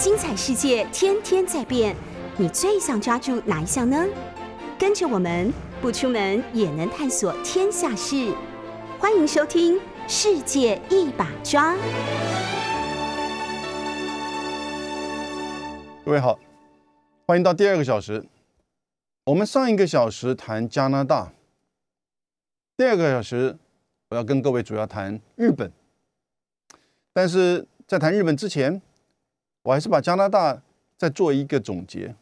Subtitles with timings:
[0.00, 1.94] 精彩世界天天在变，
[2.38, 4.02] 你最想抓住哪一项呢？
[4.78, 8.34] 跟着我们不出门也能探索天下事，
[8.98, 9.76] 欢迎收听
[10.08, 11.74] 《世界一把抓》。
[16.02, 16.38] 各位好，
[17.26, 18.24] 欢迎到第二个小时。
[19.24, 21.34] 我们上一个小时谈加拿大，
[22.74, 23.58] 第二个小时
[24.08, 25.70] 我要跟各位主要谈日本。
[27.12, 28.80] 但是在谈日本之前，
[29.62, 30.62] 我还是把加拿大
[30.96, 32.14] 再做一个总结。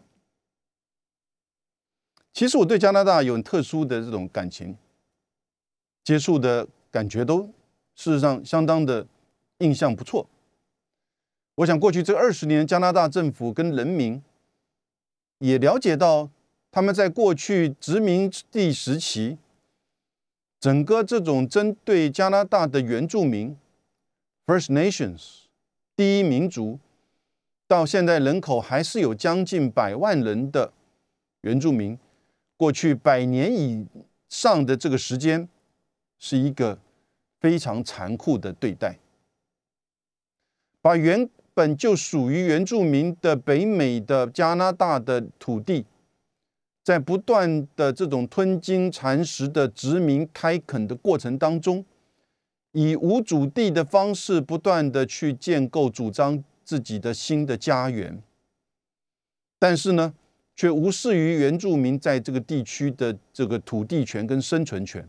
[2.32, 4.76] 其实我对加拿大有很特殊的这种感情，
[6.04, 7.42] 接触的感觉都
[7.94, 9.06] 事实上相当的
[9.58, 10.28] 印象不错。
[11.56, 14.22] 我想过去这二十年，加拿大政府跟人民
[15.38, 16.30] 也了解到。
[16.70, 19.38] 他们在过去殖民地时期，
[20.60, 23.56] 整个这种针对加拿大的原住民
[24.46, 25.46] （First Nations）
[25.96, 26.78] 第一民族，
[27.68, 30.72] 到现在人口还是有将近百万人的
[31.42, 31.98] 原住民，
[32.56, 33.86] 过去百年以
[34.28, 35.46] 上的这个时间，
[36.18, 36.78] 是一个
[37.38, 38.98] 非常残酷的对待，
[40.80, 45.84] 把原本就属于原住民的北美的加拿大的土地。
[46.82, 51.84] 在不断的这种吞金蚕食的殖民开垦的过程当中，
[52.72, 58.22] 以无主地的方式不断的去建构、主张自己的新的家园，
[59.58, 60.12] 但是呢，
[60.54, 65.08] 却无视于原住民在这个地区的这个土地权跟生存权，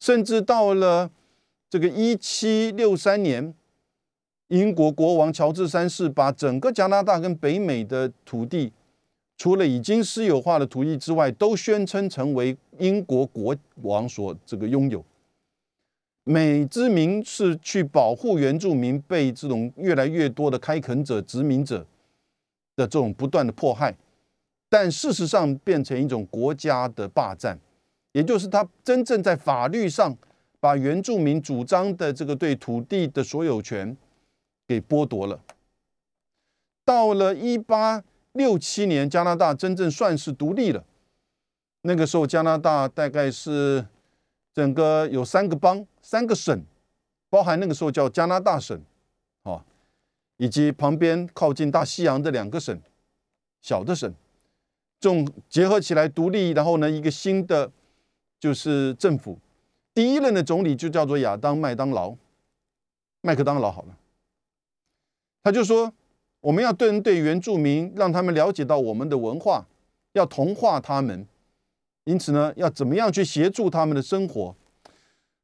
[0.00, 1.08] 甚至到了
[1.68, 3.54] 这个一七六三年，
[4.48, 8.72] 英国国王乔治三世把整个加拿大跟北美的土地。
[9.36, 15.04] 除了已经私有化的土地之外，都宣称成为英国国王所这个拥有。
[16.24, 21.78] 美之名是去保护原住民被这种越来越多的开垦者、殖民者
[22.76, 23.96] 的这种不断的迫害，
[24.68, 27.58] 但事实上变成一种国家的霸占，
[28.12, 30.16] 也就是他真正在法律上
[30.60, 33.96] 把原住民主张的这个对土地的所有权
[34.66, 35.40] 给剥夺了。
[36.84, 38.02] 到了一八。
[38.34, 40.84] 六七年，加拿大真正算是独立了。
[41.82, 43.84] 那个时候，加拿大大概是
[44.54, 46.64] 整个有三个邦、三个省，
[47.28, 48.76] 包含那个时候叫加拿大省，
[49.44, 49.64] 啊，
[50.38, 52.76] 以及旁边靠近大西洋的两个省，
[53.62, 54.12] 小的省，
[54.98, 56.50] 这种结合起来独立。
[56.50, 57.70] 然后呢，一个新的
[58.40, 59.38] 就是政府，
[59.94, 62.16] 第一任的总理就叫做亚当麦当劳，
[63.20, 63.96] 麦克当劳好了，
[65.44, 65.92] 他就说。
[66.40, 69.66] 我们要对对原住民，让他们了解到我们的文化，
[70.14, 71.28] 要同化他们。
[72.04, 74.56] 因此呢，要怎么样去协助他们的生活？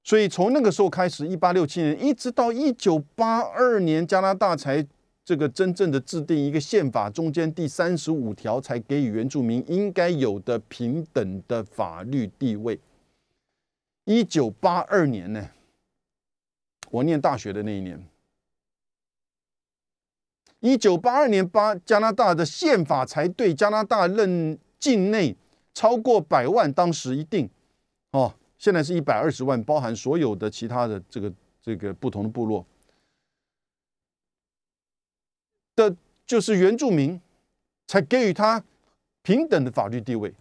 [0.06, 4.86] 所以从那个时候开始，一八六七年一直到一九八二年，加拿大才
[5.24, 12.78] 这个真正的制定一个宪法，中间第三十五条才给予原住民应该有的平等的法律地位。
[14.04, 15.50] 一九八二年呢，
[16.92, 18.00] 我念大学的那一年。
[20.60, 25.34] 一九八二年，八加拿大的宪法才对加拿大任境内
[25.74, 27.50] 超过百万，当时一定，
[28.58, 32.64] 现在是一百二十万，包含所有的其他的这个这个不同的部落
[35.74, 35.94] 的，
[36.26, 37.20] 就是原住民
[37.86, 38.64] 才给予他
[39.22, 40.34] 平等的法律地位。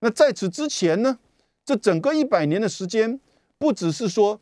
[0.00, 1.18] 那在此之前呢，
[1.64, 3.20] 这整个一百年的时间，
[3.58, 4.40] 不只是说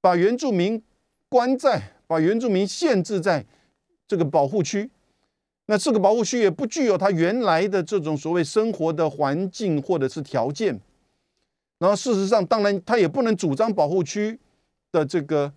[0.00, 0.82] 把原住民
[1.28, 3.46] 关在，把原住民限制在。
[4.10, 4.90] 这个保护区，
[5.66, 10.80] 那这个保护区也不具有它原来的这种所谓生活的环境或者是条件。
[11.78, 14.38] 然后事实上，当然他也不能主张保护区
[14.92, 15.52] 的这个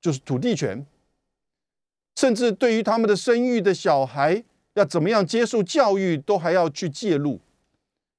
[0.00, 0.84] 就是土地权，
[2.16, 4.44] 甚至对于他们的生育的小孩
[4.74, 7.40] 要怎么样接受教育，都还要去介入，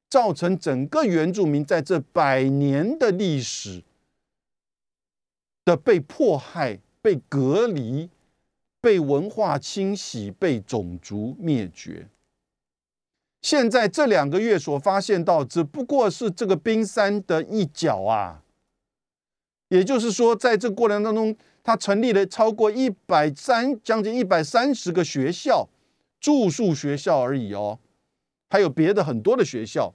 [0.09, 3.83] 造成整个原住民在这百年的历史
[5.65, 8.09] 的被迫害、被隔离。
[8.81, 12.05] 被文化清洗，被种族灭绝。
[13.43, 18.41] 现在这两个月所发现到，只不过是这个冰山的一角啊。
[19.67, 25.67] 也就是说，在这过程当中，他成立了超过一百三，将近一百三十个学校，
[26.21, 27.79] 住宿学校而已哦，
[28.49, 29.93] 还有别的很多的学校，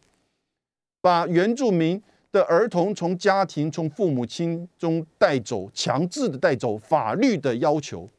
[1.01, 8.11] 把原住民的儿童从家庭、从父母亲中带走，强制的带走，法律的要求。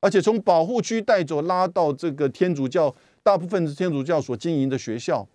[0.00, 2.94] 而且从保护区带走，拉到这个天主教，
[3.28, 5.28] 大部分是天主教所经营的学校，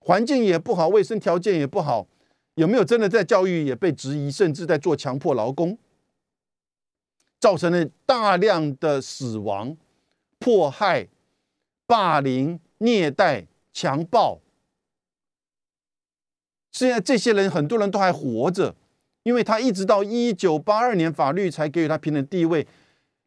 [0.00, 2.04] 环境也不好，卫生条件也不好，
[2.56, 5.78] 有没有真的在教育也被质疑，甚至在做强迫劳工，
[7.38, 9.76] 造成了大量的死亡，
[10.40, 11.06] 迫害、
[11.86, 14.40] 霸凌、虐待、强暴。
[16.72, 18.74] 现在这些人很多人都还活着，
[19.22, 22.66] 因为他一直到一九八二年法律才给予他平等地位。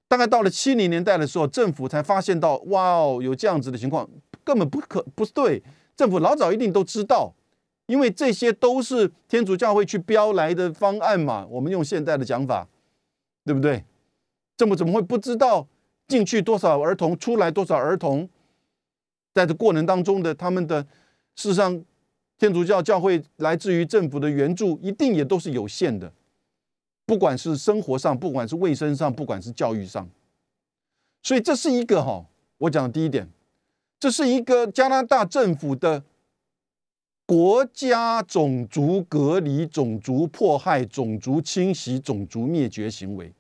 [0.10, 4.10] 大概到了七零年代的时候，政府才发现到，哇哦，有这样子的情况，
[4.44, 5.64] 根本不可不是对。
[5.96, 7.34] 政府老早一定都知道，
[7.86, 11.46] 因为这些都是天主教会去标来的方案嘛。
[11.50, 12.68] 我们用现在的讲法，
[13.46, 13.86] 对不对？
[14.58, 15.68] 政府怎么会不知道
[16.08, 18.28] 进去多少儿童，出来多少儿童？
[19.34, 20.82] 在这过程当中的他们的，
[21.36, 21.86] 事实上。
[22.40, 26.10] 天主教教会来自于政府的援助，一定也都是有限的，
[27.10, 30.08] 不管是生活上，不管是卫生上，不管是教育上，
[31.24, 32.24] 所以这是一个哈，
[32.60, 33.28] 我讲的第一点，
[34.00, 36.04] 这是一个加拿大政府的
[37.26, 43.34] 国家种族隔离、种族迫害、种族清洗、种族灭绝行为，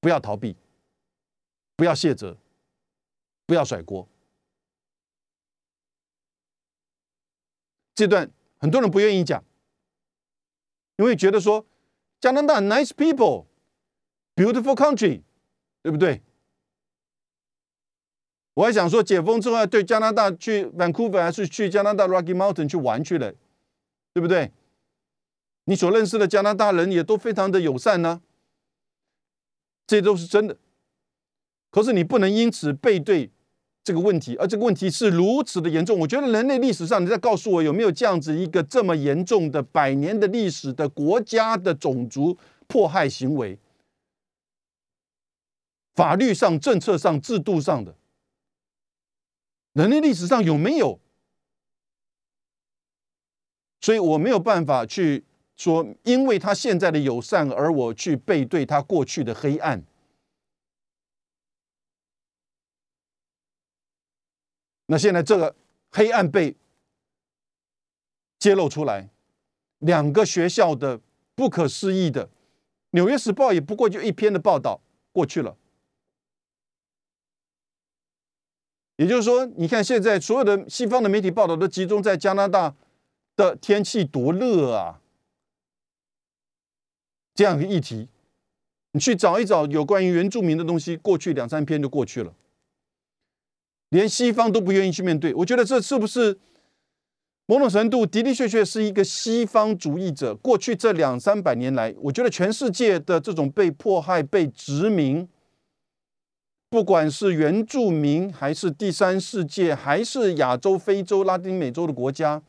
[0.00, 0.56] 不要逃避，
[1.76, 2.38] 不要卸责，
[3.44, 4.08] 不要甩锅。
[7.94, 9.44] 这段很多人不愿意讲，
[10.96, 11.66] 因为觉得说
[12.20, 13.46] 加拿大 nice people
[14.34, 15.22] beautiful country，
[15.82, 16.22] 对不对？
[18.54, 23.34] 我还想说解封之后要对加拿大去 Vancouver 还是去加拿大 Rocky Mountain 去玩去了，
[24.12, 24.52] 对不对？
[25.64, 28.22] 你所认识的加拿大人也都非常的友善呢，
[29.86, 30.56] 这都是真的。
[31.70, 33.30] 可是你不能因此背对。
[33.84, 43.58] 这个问题，而这个问题是如此的严重，我觉得人类历史上，你再告诉我有没有这样子一个这么严重的百年的历史的国家的种族迫害行为，
[45.94, 47.94] 法律上、政策上、制度上的，
[49.74, 50.98] 人类历史上有没有？
[53.82, 55.24] 所以我没有办法去
[55.56, 59.84] 说，因为他现在的友善，而我去背对他过去的黑暗。
[64.86, 65.56] 那现在这个
[65.90, 66.54] 黑暗被
[68.38, 69.08] 揭露出来，
[69.78, 71.00] 两个学校的
[71.34, 72.26] 不可思议的，
[72.90, 74.80] 《纽约时报》也不过就一篇的报道
[75.12, 75.56] 过去了。
[78.96, 82.76] 也就是说，你看现在所有的西方的媒体报道都集中在加拿大
[83.34, 85.00] 的天气多热啊，
[87.34, 88.08] 这样一个议题，
[88.92, 92.32] 你去找一找有关于原住民的东西，过去两三篇就过去了。
[93.90, 96.36] 连西方都不愿意去面对，我觉得这是不是
[97.46, 100.34] 某种程度的的确确是一个西方主义者？
[100.34, 105.28] 过去这两三百年来，我觉得全世界的这种被迫害、被殖民，
[106.70, 112.42] 不管是原住民，还是第三世界，还是亚洲、非洲、拉丁美洲的国家，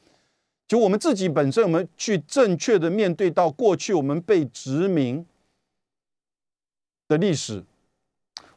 [0.67, 5.25] 就我们自己本身，我们去正确的面对到过去我们被殖民
[7.07, 7.63] 的历史。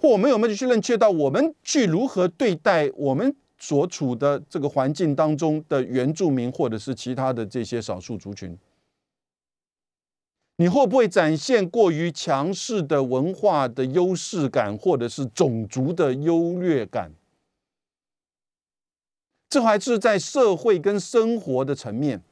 [0.01, 8.57] 或我们有没有去认确到，我们去如何对待我们所处的这个环境当中的原住民，或者是其他的这些少数族群？
[10.59, 17.13] 你会不会展现过于强势的文化的优势感，或者是种族的优越感？
[19.49, 22.23] 这还是在社会跟生活的层面。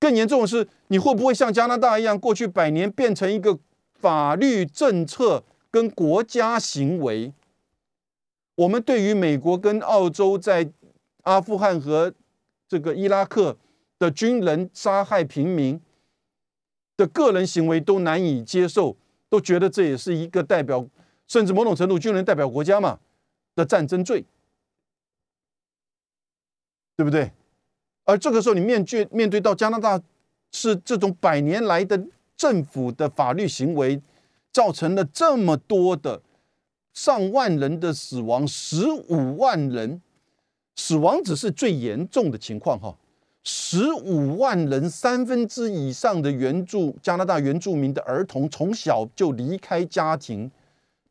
[0.00, 3.58] 更严重的是，你会不会像加拿大一样，过去百年变成一个
[3.94, 5.44] 法律政策？
[5.74, 7.32] 跟国家行为，
[8.54, 10.70] 我们对于美国跟澳洲在
[11.22, 12.14] 阿富汗和
[12.68, 13.58] 这个伊拉克
[13.98, 15.80] 的军人杀害平民
[16.96, 18.96] 的个人行为都难以接受，
[19.28, 20.86] 都觉得这也是一个代表，
[21.26, 23.00] 甚至某种程度军人代表国家嘛
[23.56, 24.24] 的战争罪，
[26.96, 27.32] 对不对？
[28.04, 30.00] 而这个时候，你面对面对到加拿大
[30.52, 32.00] 是这种百年来的
[32.36, 34.00] 政府的法律行为。
[34.54, 36.22] 造成了这么多的
[36.92, 40.00] 上万人的死亡，十五万人
[40.76, 42.96] 死亡只是最严重的情况哈，
[43.42, 50.48] 十五万人三分之以上的原住加拿大原住民的儿童从小就离开家庭，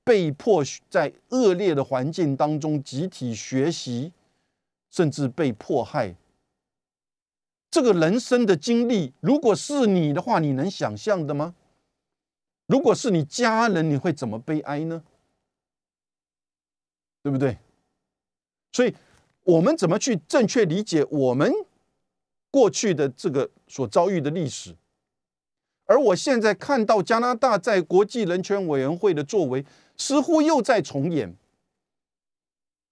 [0.06, 4.14] 被迫在恶劣的环境当中集体学习，
[4.90, 6.16] 甚至被迫害。
[7.70, 11.54] 这个人生的经历，如果是你的话，你能想象的吗？
[12.67, 15.03] 如果是你家人，你会怎么悲哀呢？
[17.22, 17.58] 对不对？
[18.72, 18.96] 所以，
[19.43, 21.51] 我们怎么去正确理解我们
[22.50, 24.75] 过去的这个所遭遇的历史？
[25.86, 29.65] 而我现在看到加拿大在国际人权委员会的作为，
[29.98, 31.36] 似乎又在重演，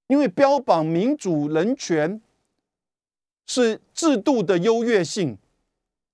[0.07, 2.21] 因为标榜民主人权
[3.47, 5.37] 是制度的优越性，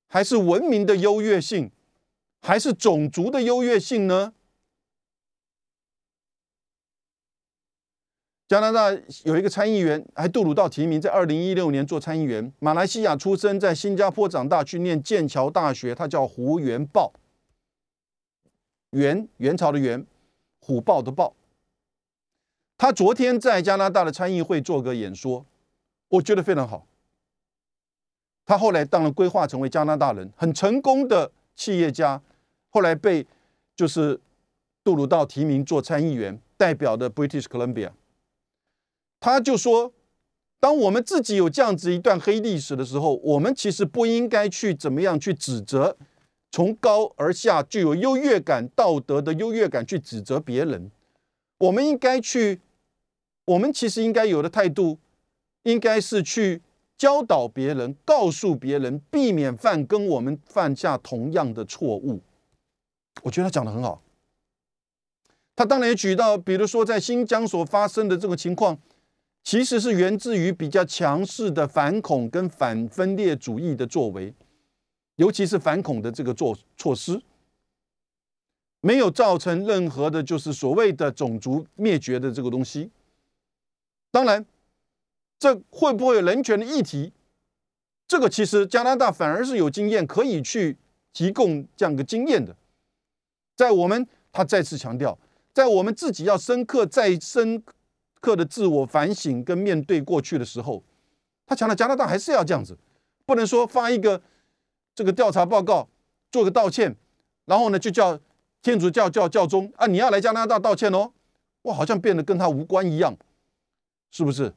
[0.08, 1.72] 还是文明的优越性？
[2.42, 4.34] 还是种族的优越性呢？
[8.48, 8.92] 加拿大
[9.26, 12.54] 有一个参议员，还杜鲁道提名，在二零一六年做参议员。
[12.60, 17.12] 马来西亚出生，在新加坡长大，去念剑桥大学，他叫胡元豹。
[18.92, 20.08] 元元朝的元，
[20.62, 21.36] 虎豹的豹。
[22.78, 25.46] 他昨天在加拿大的参议会做个演说，
[26.08, 26.88] 我觉得非常好。
[28.46, 32.22] 他后来当然规划成为加拿大人，很成功的企业家，
[32.70, 33.28] 后来被
[33.76, 34.18] 就是
[34.84, 37.92] 杜鲁道提名做参议员，代表的 British Columbia。
[39.20, 39.92] 他就说，
[40.60, 45.98] 当我们自己有这样子一段黑历史的时候，我们其实不应该去怎么样去指责。
[46.50, 50.90] 从高而下具有优越感、道德的优越感去指责别人，
[51.58, 52.62] 我们应该去，
[53.46, 54.98] 我们其实应该有的态度，
[55.64, 56.62] 应该是去
[56.98, 62.22] 教导别人、告诉别人，避免犯跟我们犯下同样的错误。
[63.24, 64.02] 我觉得他讲的很好。
[65.56, 68.78] 他当然也举到，比如说在新疆所发生的这个情况，
[69.44, 74.34] 其实是源自于比较强势的反恐跟反分裂主义的作为。
[75.16, 77.20] 尤其是反恐的这个做措施，
[78.82, 82.92] 没有造成任何的，就是所谓的种族灭绝的这个东西。
[84.12, 84.46] 当然，
[85.40, 87.14] 这会不会有人权的议题？
[88.08, 90.78] 这个其实加拿大反而是有经验可以去
[91.14, 92.56] 提供这样一个经验的。
[93.56, 95.18] 在我们，他再次强调，
[95.54, 97.64] 在我们自己要深刻、再深
[98.22, 100.84] 刻的自我反省跟面对过去的时候，
[101.46, 102.78] 他强调加拿大还是要这样子，
[103.26, 104.22] 不能说发一个。
[104.96, 105.88] 这个调查报告
[106.32, 106.96] 做个道歉，
[107.46, 108.20] 然后呢就叫
[108.64, 111.12] 天主教教教宗啊，你要来加拿大道歉哦，
[111.62, 113.16] 哇，好像变得跟他无关一样，
[114.10, 114.52] 是不是？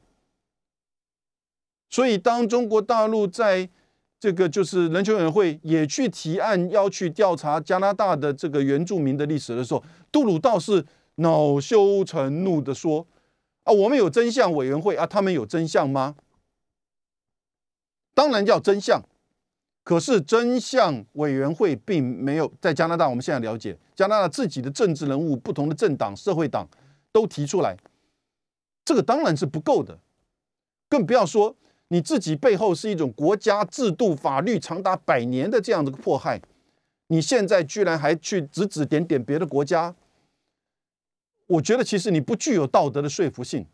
[1.91, 3.69] 所以当中国大陆在
[4.19, 13.05] 这个就是人权委员会也去提案要去调查加拿大的这个原住民的历史的时候，杜鲁道是恼羞成怒的说
[13.63, 16.15] 啊，我们有真相委员会啊，他们有真相吗？
[18.13, 19.03] 当然叫真相。
[19.83, 23.09] 可是真相委员会并没有在加拿大。
[23.09, 26.69] 我们现在了解，加拿大自己的政治人物、不同的政党、社会党
[27.11, 27.75] 都提出来，
[28.85, 29.97] 这个当然是不够的。
[30.87, 31.55] 更不要说
[31.91, 36.41] 你自己背后是一种国家制度、法律长达百年的这样的迫害，
[37.07, 39.93] 你现在居然还去指指点点别的国家，
[41.47, 43.65] 我觉得其实你不具有道德的说服性，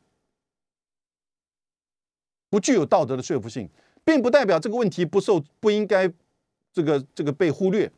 [2.50, 3.70] 不具有道德的说服性。
[4.04, 6.10] 并不代表这个问题不受不应该
[6.72, 7.92] 这个这个被忽略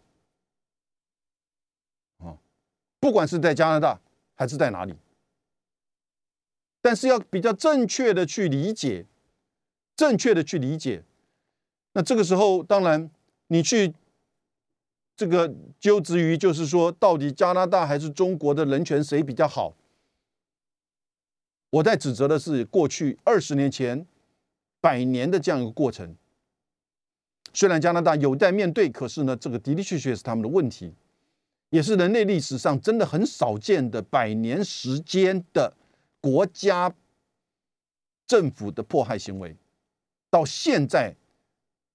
[2.17, 2.33] 啊，
[2.99, 4.01] 不管是在加拿大
[4.33, 4.95] 还是在哪里，
[6.81, 9.05] 但是要比较正确的去理解，
[9.99, 11.03] 正确的去理解。
[11.91, 13.11] 那这个时候，当然
[13.47, 13.93] 你去
[15.17, 19.75] 这个纠执于就是说，到底加拿大还是中国的人权谁比较好？
[21.71, 24.07] 我在指责的是过去二十年前。
[24.81, 26.15] 百年的这样一个过程，
[27.51, 30.93] 虽然加拿大有待面对，可是呢，这个的的确确是他们的问题，
[31.71, 35.73] 也是人类历史上真的很少见的百年时间的
[36.21, 36.95] 国家
[38.25, 39.53] 政府的迫害行为，
[40.29, 41.15] 到现在，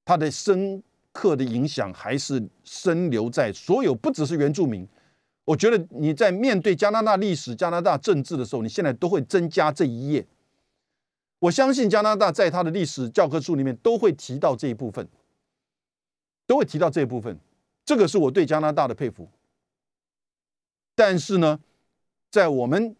[0.04, 4.86] 它的深刻的影响还是深留在所有，不只是原住民。
[5.44, 10.26] 我觉得你在面对加拿大历史、加拿大政治的时候，你现在都会增加这一页。
[11.38, 15.06] 我相信加拿大在他的历史教科书里面都会提到这一部分，
[16.46, 17.38] 都会提到这一部分，
[17.84, 19.28] 这个是我对加拿大的佩服。
[20.94, 21.60] 但是呢，
[22.30, 22.96] 在我们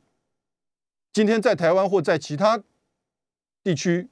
[1.13, 2.63] 今天在台湾或在其他
[3.63, 4.09] 地区，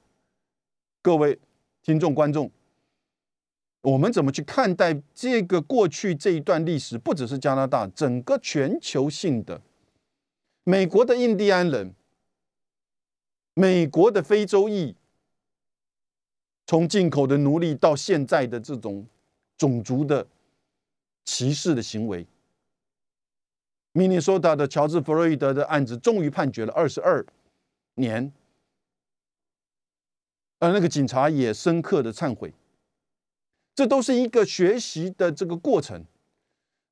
[1.03, 1.37] 各位
[1.81, 2.49] 听众观众，
[3.81, 6.97] 我们怎么去看待这个过去这一段历史？
[6.97, 9.61] 不只是加拿大，整个全球性的
[10.63, 11.93] 美国的印第安人。
[13.53, 14.95] 美国的非洲裔，
[16.65, 19.05] 从进口的奴隶到现在的这种
[19.57, 20.25] 种族的
[21.25, 22.25] 歧视的行为，
[23.91, 27.23] 明尼苏达的乔治·弗洛伊德的案子终于判决了二十二
[27.95, 28.31] 年，
[30.63, 32.53] 而那个警察也深刻的忏悔，
[33.75, 36.05] 这都是一个学习的这个过程。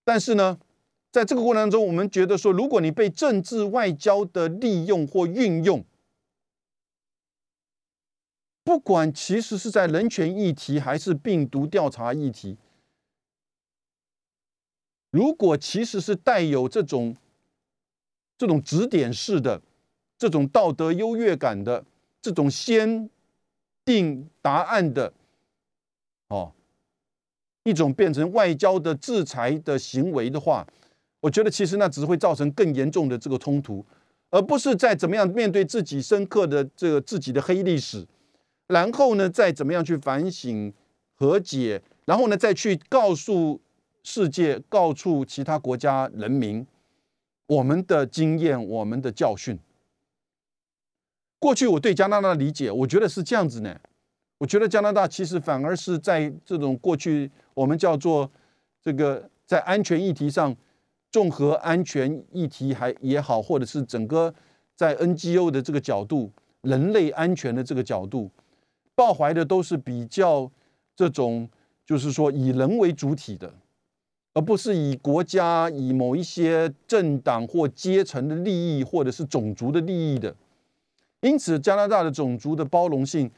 [0.04, 0.60] 但是呢，
[1.10, 5.86] 在这个过程当中，我们觉得说，如果你被政治外交的利用或运用，
[8.66, 12.58] 不管其实是在人权议题还是病毒调查议题，
[15.12, 17.16] 如果其实是带有这种
[18.38, 19.62] 这种指点式的、
[20.18, 21.86] 这种道德优越感的、
[22.22, 23.10] 这种先
[23.84, 25.12] 定答案的，
[26.30, 26.52] 哦，
[27.64, 30.66] 一种变成外交的制裁的行为的话，
[31.20, 33.86] 我觉得其实那只会造成更严重的这个冲突，
[34.30, 38.06] 而不是在怎么样面对自己深刻的这个自己的黑历史，
[38.68, 40.74] 然后呢，再怎么样去反省
[41.16, 43.60] 和解，然后呢，再去告诉
[44.04, 46.66] 世界、告诉其他国家人民
[47.48, 49.60] 我们的经验、我们的教训。
[51.42, 53.76] 过去我对加拿大的理解，我觉得是这样子呢。
[54.38, 58.30] 我觉得加拿大其实反而是在这种过去我们叫做
[58.80, 60.56] 这个在安全议题上，
[61.12, 64.32] 综合安全议题还也好，或者是整个
[64.76, 66.32] 在 NGO 的这个角度，
[66.62, 68.30] 人类安全的这个角度，
[68.94, 70.52] 抱怀的都是比较
[70.96, 71.50] 这种
[71.88, 73.52] 就是说以人为主体的，
[74.36, 80.36] 而不是以国家、以某一些政党或阶层的利益，或者是种族的利益的。
[81.22, 83.30] 因此，加拿大的种族的包容性，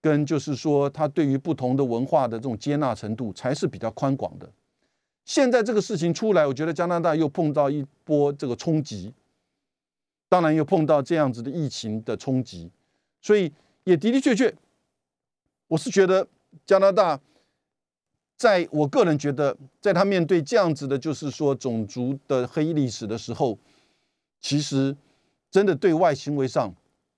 [0.00, 4.50] 跟就是说，他对于不同的文化的这种接纳程度，才是比较宽广的。
[5.26, 9.12] 现在这个事情出来，我觉得加拿大又碰到一波这个冲击，
[10.28, 12.70] 当然又碰到这样子的疫情的冲击，
[13.20, 13.52] 所以
[13.84, 14.54] 也的的确确，
[15.68, 16.26] 我是觉得
[16.64, 17.20] 加拿大，
[18.38, 23.58] 在我个人觉得，在他面对这样子的，就是说种族的黑历史的时候，
[24.40, 24.96] 其实
[25.50, 26.74] 真的对外行为上。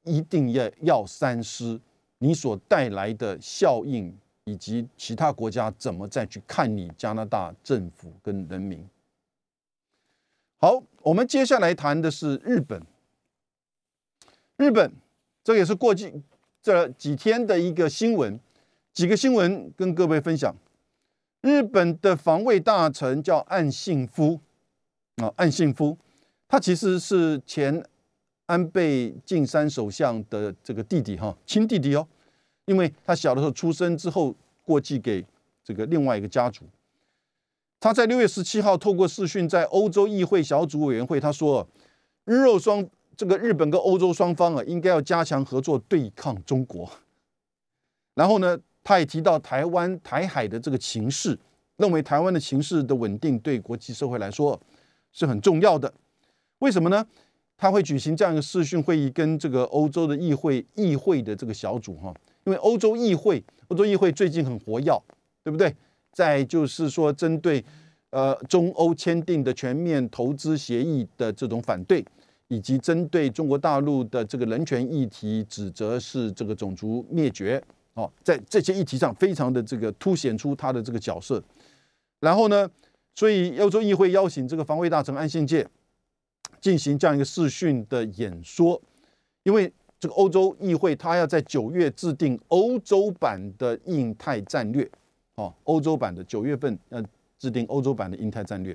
[0.09, 1.79] 一定要要三思，
[2.19, 8.89] 你所带来的效应，以及其他国家怎么再去看你加拿大政府跟人民。
[10.57, 12.83] 好，我们接下来谈的是日本。
[14.57, 14.93] 日本，
[15.45, 16.23] 这也是过去
[16.63, 18.41] 这几天的一个新闻，
[18.93, 20.57] 几个新闻跟各位分享。
[21.43, 24.41] 日本的防卫大臣叫岸信夫
[25.17, 25.97] 啊，岸信夫，
[26.49, 27.85] 他其实是前。
[28.49, 32.09] 安倍晋三首相的这个弟弟哈，亲弟弟哦，
[32.65, 35.23] 因为他小的时候出生之后过继给
[35.63, 36.65] 这个另外一个家族。
[37.79, 41.69] 他在六月十七号透过视讯在欧洲议会小组委员会，他说，
[42.25, 46.91] 日肉双这个日本跟欧洲双方啊，应该要加强合作对抗中国。
[48.15, 51.39] 然后呢，他也提到台湾台海的这个情势，
[51.77, 54.59] 认为台湾的情势的稳定对国际社会来说
[55.13, 55.93] 是很重要的。
[56.61, 57.07] 为什么呢？
[57.61, 65.03] 他会举行这样一个视讯会议，跟这个欧洲的议会议会的这个小组哈，因为欧洲议会，欧洲议会最近很活跃，
[65.43, 65.75] 对不对？
[66.13, 67.63] 在就是说，针对
[68.11, 72.05] 呃中欧签订的全面投资协议的这种反对，
[72.47, 77.61] 以及针对中国大陆的这个人权议题，指责是这个种族灭绝
[77.95, 81.43] 哦，在这些议题上非常的这个凸显出他的这个角色。
[82.21, 82.71] 然后呢，
[83.17, 85.67] 所以欧洲议会邀请这个防卫大臣安信介。
[86.61, 88.81] 进行这样一个视讯的演说，
[89.43, 94.89] 因为这个欧洲议会，它要在九月制定欧洲版的印太战略，
[95.37, 97.03] 哦，欧洲版的九月份要
[97.39, 98.73] 制定欧洲版的印太战略。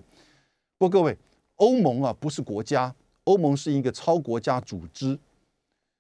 [0.78, 1.18] 不过各位，
[1.56, 2.94] 欧盟啊不是国家，
[3.24, 5.18] 欧盟是一个超国家组织。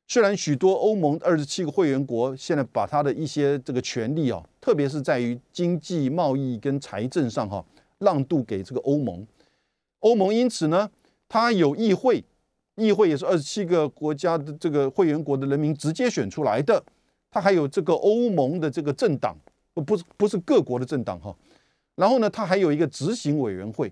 [0.07, 7.65] 虽然许多欧盟二十七个会员国现在把它的一些这个权利啊，特别是在于经济贸易跟财政上哈，
[7.99, 9.25] 让渡给这个欧盟，
[9.99, 10.89] 欧盟因此呢。
[11.33, 12.23] 他有议会，
[12.75, 16.83] 议会也是二十七个国家的这个会员国的人民直接选出来的。
[17.31, 19.35] 他还有这个欧盟的这个政党，
[19.73, 21.35] 不是不是各国的政党哈。
[21.95, 23.91] 然后呢，他还有一个执行委员会，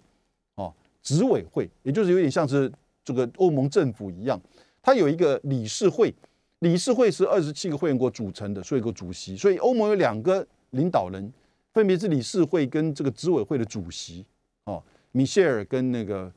[0.54, 2.72] 啊，执委会，也就是有点像是
[3.04, 4.40] 这个欧盟政府一样。
[4.84, 6.14] 他有一个理事会，
[6.60, 9.36] 理事会是二十七个会员国组成的，所以有个主席。
[9.36, 11.34] 所以欧盟有两个领导人，
[11.74, 14.24] 分别是理事会跟这个执委会的主席，
[14.66, 16.32] 哦，米歇尔跟那个。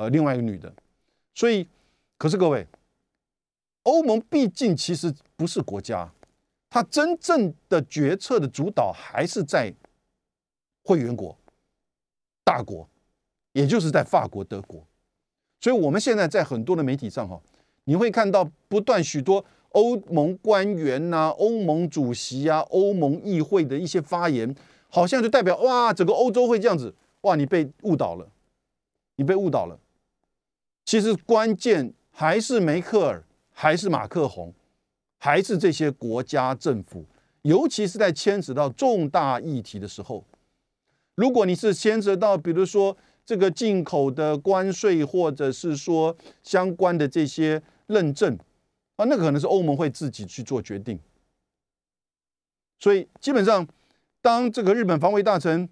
[0.00, 0.72] 呃，另外一个女的，
[1.34, 1.68] 所以，
[2.16, 2.66] 可是各位，
[3.82, 6.10] 欧盟毕竟其实不是国家，
[6.70, 9.70] 它真正的决策的主导还是在
[10.82, 11.36] 会员国、
[12.42, 12.88] 大国，
[13.52, 14.82] 也就是在法国、德国。
[15.60, 17.38] 所以，我们现在在很多的媒体上哈，
[17.84, 24.56] 你会看到不断许多欧盟官员呐、欧盟主席啊、欧盟议会的一些发言，
[24.88, 28.26] 好像就代表哇，整个欧洲会这样子，哇，你被误导了，
[29.16, 29.78] 你被误导了。
[30.90, 33.22] 其实关键还是梅克尔，
[33.52, 34.52] 还是马克宏，
[35.18, 37.06] 还是这些国家政府，
[37.42, 40.26] 尤其是在牵扯到重大议题的时候，
[41.14, 48.36] 如果你是牵扯到，比如说这个进口的关税，或者是说相关的这些认证
[48.96, 50.98] 啊，那可能是欧盟会自己去做决定。
[52.80, 53.64] 所以基本上，
[54.20, 55.68] 当这个日本防卫大臣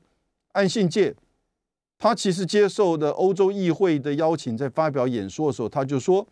[0.53, 1.17] 岸信介。
[1.99, 6.25] 他其实接受的欧洲议会的邀请，在发表演说的时候，他就说：“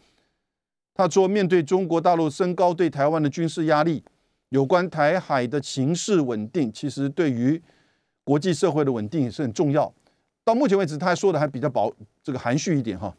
[0.95, 4.05] 他说，面对中国大陆升高对台湾的军事压力，
[4.51, 7.61] 有关台海的情势稳定，其实对于
[8.23, 9.93] 国际社会的稳定也是很重要。
[10.45, 13.13] 到目前为止，他说的还比较保这个含蓄一点哈。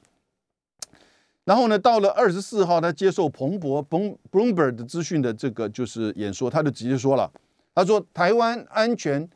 [1.43, 7.29] 然后呢，到了二十四号，他接受彭博 （Bloomberg） 的资讯的这个就是演说，他就直接说了，
[7.75, 9.29] 他说台湾安全、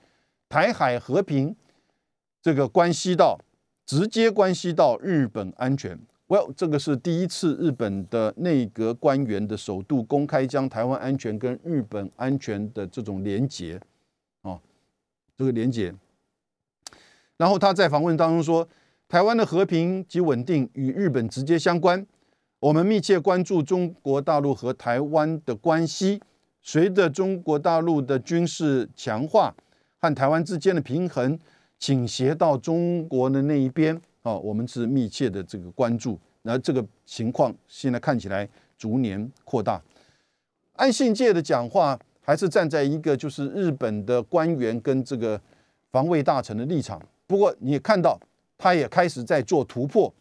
[0.48, 1.54] 台海和平，
[2.42, 3.40] 这个关系到
[3.86, 6.00] 直接关系到日本安全。
[6.28, 13.80] Well，这个是第一次日本的内阁官员的首度公开将台湾安全跟日本安全的这种连结，
[14.44, 14.60] 哦，
[15.38, 15.94] 这个连结。
[17.38, 18.68] 然后他在访问当中说，
[19.10, 22.08] 台湾的和平及稳定与日本直接相关，
[22.60, 26.22] 我们密切关注中国大陆和台湾的关系。
[26.64, 29.54] 随着中国大陆的军事强化
[29.98, 31.38] 和台湾之间的平衡
[31.82, 36.18] 倾斜到中国的那一边，哦，我们是密切的这个关注。
[36.44, 39.82] 那这个情况现在看起来逐年扩大。
[40.74, 45.42] 安信界的讲话还是站在一个就是日本的官员跟这个
[45.90, 47.02] 防卫大臣的立场。
[47.26, 48.20] 不过你也看到，
[48.60, 50.14] 他也开始在做突破。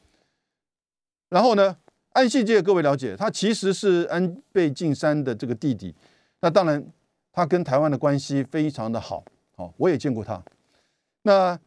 [1.28, 1.76] 然后呢，
[2.12, 5.94] 安信介各位了解，他其实是安倍晋三的这个弟弟。
[6.40, 6.82] 那当然，
[7.32, 9.22] 他跟台湾的关系非常的好。
[9.54, 10.42] 好，我也见过他。
[11.22, 11.59] 那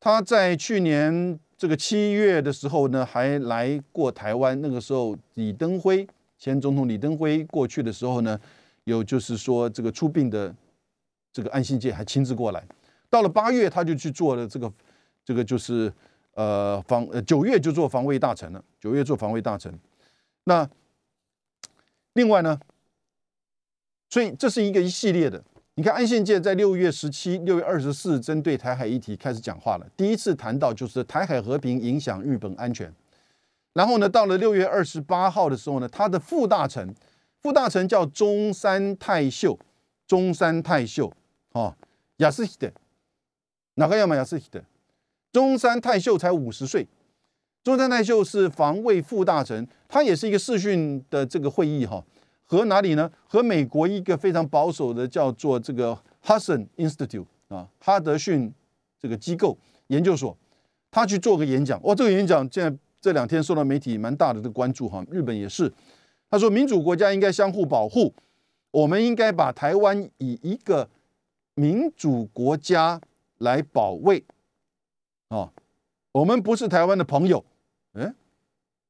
[0.00, 4.60] 他在去年这个七月的时候呢，还来过台湾。
[4.60, 6.06] 那个时候，李登辉
[6.38, 8.38] 前总统李登辉过去的时候呢，
[8.84, 10.54] 有就是说这个出殡的
[11.32, 12.64] 这个安信介还亲自过来。
[13.10, 14.72] 到了八月，他就去做了这个。
[15.24, 15.92] 这个就是
[16.34, 19.72] 呃防呃九月就做防卫大臣了，九月做防卫大臣。
[20.42, 20.68] 那
[22.14, 22.58] 另外呢，
[24.10, 25.44] 所以这是一个一系列的。
[25.76, 32.92] 你看安信介在六月十七、六月二十四针对台海议题开始讲话了，第一次谈到就是台海和平影响日本安全。
[33.72, 36.94] 然后呢，到了六月二十八号的时候呢，他的副大臣
[37.40, 39.58] 副大臣叫中山泰秀，
[40.06, 41.10] 中山泰秀
[41.52, 41.74] 哦，
[42.18, 42.70] 亚斯希的，
[43.76, 44.62] 哪个要买亚斯希的？
[45.32, 46.86] 中山泰秀才五十岁，
[47.64, 52.04] 中山泰秀是防卫副大臣，他也是一个视讯的这个会议哈，
[52.58, 53.10] 和哪里呢？
[53.26, 58.52] 和美国一个非常保守的叫做这个 Hudson Institute 啊，哈德逊
[58.98, 60.36] 这个机构研究所，
[60.90, 61.80] 他去做个演讲。
[61.82, 65.72] 哦，这个演讲现在这两天受到媒体蛮大的这关注哈，日本也是。
[66.30, 68.12] 他说，民主国家应该相互保护，
[68.70, 70.88] 我们应该把台湾以一个
[71.54, 73.00] 民主国家
[73.38, 74.22] 来保卫。
[75.28, 75.50] 啊，
[76.12, 77.42] 我们不是台湾的朋友，
[77.94, 78.14] 嗯，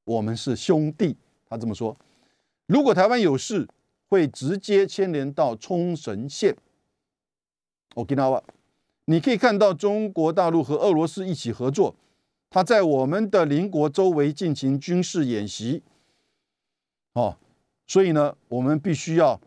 [0.04, 1.16] 我们是兄弟。
[1.48, 1.96] 他这么说。
[2.72, 3.68] 如果台湾有事，
[4.08, 6.56] 会直接牵连到冲绳县。
[7.96, 8.42] Okinawa，
[9.04, 11.94] 你可以看到中国大陆和俄罗斯一起合作，
[12.48, 15.82] 他在我们的邻国周围进行军事演习。
[17.12, 17.36] 哦，
[17.86, 19.38] 所以呢，我们必须要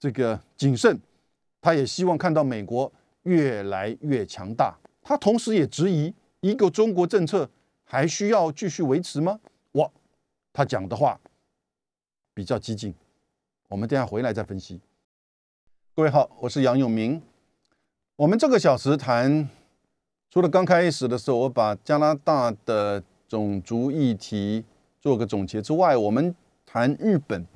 [0.00, 0.98] 这个谨慎。
[1.60, 2.90] 他也希望看到美国
[3.24, 4.74] 越来越强大。
[5.02, 6.14] 他同时也质疑。
[6.40, 7.50] 一个中国政策
[7.84, 9.38] 还需要继续维持吗？
[9.72, 9.90] 哇，
[10.50, 11.20] 他讲的话
[12.34, 12.92] 比较激进，
[13.68, 14.80] 我们等下回来再分析。
[15.94, 17.22] 各位好，我是杨永明。
[18.16, 19.48] 我们这个小时谈，
[20.30, 24.64] 除了刚开始的时候我把加拿大的种族议题
[25.00, 26.34] 做个总结之外，我们
[26.66, 27.46] 谈日本。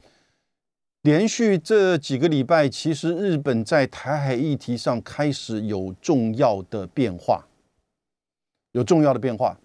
[1.02, 7.46] 连续这几个礼拜，其实日本在台海议题上开始有重要的变化。
[8.72, 9.58] 有重要的变化，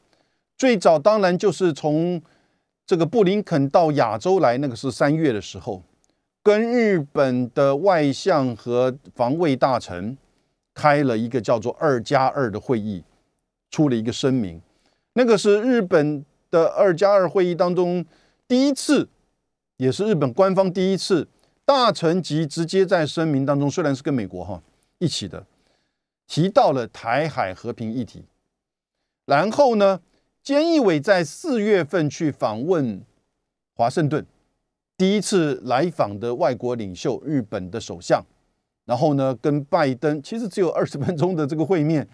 [0.58, 2.20] 最早当然就是从
[2.86, 5.82] 这个布林肯到亚洲来，那个是三月的时候，
[6.44, 10.18] 跟日本的外相和防卫大臣
[10.74, 13.04] 开了一个叫做“二加二”的会议，
[13.72, 14.62] 出了一个声明。
[15.14, 18.06] 那个是日本的“二加二”会议当中
[18.48, 19.08] 第一次，
[19.78, 21.28] 也是日本官方第一次，
[21.64, 24.62] 大臣级直接在声明当中，虽然是跟美国哈
[24.98, 25.46] 一起的，
[26.28, 28.26] 提到了台海和平议题。
[29.26, 30.02] 然后呢，
[30.44, 33.02] 菅义伟在四月份去访问
[33.76, 34.26] 华盛顿，
[34.98, 38.22] 第一次来访的外国领袖，日本的首相。
[38.84, 42.06] 然后呢，跟拜登其实只有二十分钟的这个会面，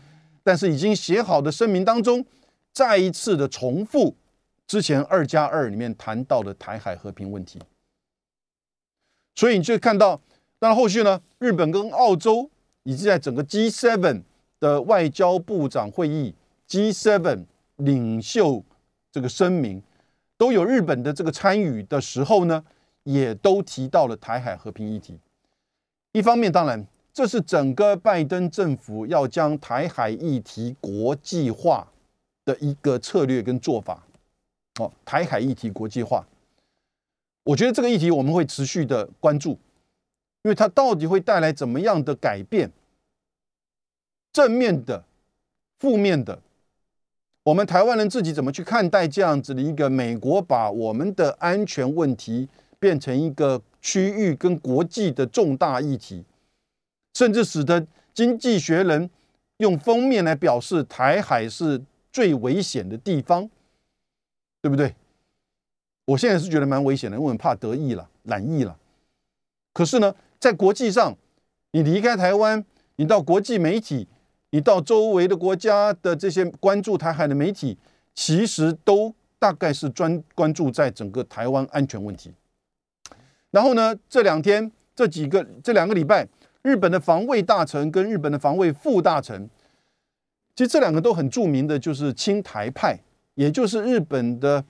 [0.43, 2.23] 但是已经写好的声明当中，
[2.71, 4.15] 再一次的重复
[4.67, 7.59] 之前二加二里面谈到的台海和平问题。
[9.33, 10.21] 所以你就看到，
[10.59, 12.47] 那后续呢，日本跟澳洲
[12.83, 14.21] 以及在整个 G7
[14.59, 16.35] 的外交部长会议。
[16.67, 17.45] G7
[17.79, 18.63] 领袖
[19.11, 19.81] 这个声明
[20.37, 22.63] 都有日本的这个参与的时候呢，
[23.03, 25.19] 也都提到了台海和平议题。
[26.13, 31.87] 一方面，当然这是整个拜登政府要将台海议题国际化
[32.45, 34.03] 的一个策略跟做法。
[34.79, 36.25] 哦，台海议题国际化，
[37.43, 39.51] 我觉得这个议题我们会持续的关注，
[40.43, 42.71] 因为它到底会带来怎么样的改变？
[44.31, 45.03] 正面的、
[45.79, 46.41] 负面的。
[47.43, 52.47] 我们台湾人自己怎么去看待这样子的一个美国把我们的安全问题
[52.77, 56.23] 变成一个区域跟国际的重大议题，
[57.13, 57.81] 甚至使得
[58.13, 59.07] 《经济学人》
[59.57, 63.49] 用封面来表示台海是最危险的地方，
[64.61, 64.93] 对不对？
[66.05, 68.77] 我现在是觉得蛮危险的，因为怕得意了、染疫了。
[69.73, 71.17] 可是呢，在国际上，
[71.71, 72.63] 你离开台湾，
[72.97, 74.07] 你到国际媒体。
[74.51, 77.77] 你到周围的国家的这些关注台海的媒体，
[78.15, 82.33] 其实都大概是专关注在整个台湾安全问题。
[83.51, 86.27] 然后呢，这两天这几个这两个礼拜，
[86.63, 89.47] 日本的防卫大臣跟日本的防卫副大臣，
[90.55, 92.99] 其实这两个都很著名的，就是亲台派，
[93.35, 94.65] 也就是日本的，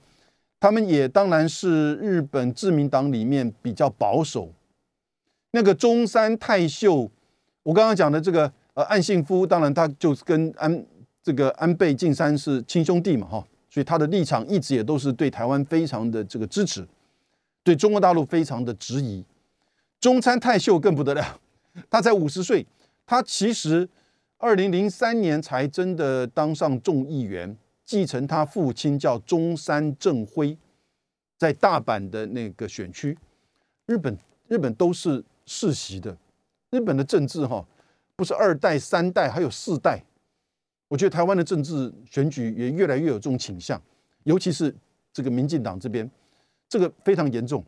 [0.60, 4.52] 他们也当然是日本自民党里面比较保守。
[5.52, 7.10] 那个中山泰秀，
[7.62, 8.52] 我刚刚讲的这个。
[8.74, 10.86] 呃，岸信夫当然他就是跟安
[11.22, 16.86] 这个安倍晋三是亲兄弟嘛，哈，所以他的立场一直也都是对台湾非常的这个支持，
[17.64, 19.24] 对中国大陆非常的质疑。
[20.00, 21.40] 中山泰秀更不得了，
[21.90, 22.66] 他才五十岁，
[23.04, 23.86] 他其实
[24.38, 27.54] 二零零三年才真的当上众议员，
[27.84, 30.56] 继承他父亲叫中山正辉，
[31.36, 33.18] 在大阪的那个选区，
[33.84, 34.16] 日本
[34.48, 36.16] 日本都是世袭的，
[36.70, 37.66] 日本的政治哈。
[38.20, 39.98] 不是二代、三代，还有四代。
[40.88, 43.80] 我觉得台湾的政治选举也越来越有这种倾向，
[44.24, 44.76] 尤其是
[45.10, 46.06] 这个民进党这边，
[46.68, 47.64] 这个非常严重。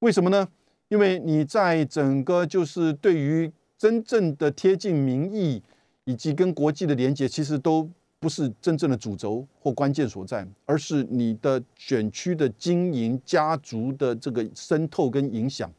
[0.00, 0.48] 为什么呢？
[0.88, 5.62] 因为你在整个就是对于真正的贴近民意
[6.02, 7.88] 以及跟国际的连接，其实都
[8.18, 15.72] 不是真正的主轴或关键所在，而是你的选区的经营、家族的这个渗透跟影响。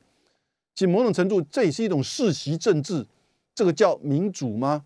[0.73, 3.05] 其实某种程度，这也是一种世袭政治。
[3.60, 4.86] 这个叫民主吗？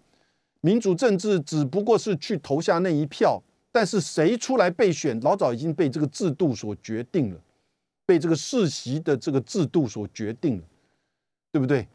[0.62, 3.40] 民主政治只不过是去投下那一票，
[3.72, 7.40] 但是谁出来备选，老早已经被这个制度所决定了，
[8.04, 10.64] 被这个世袭的这个制度所决定了，
[11.52, 11.88] 对不对？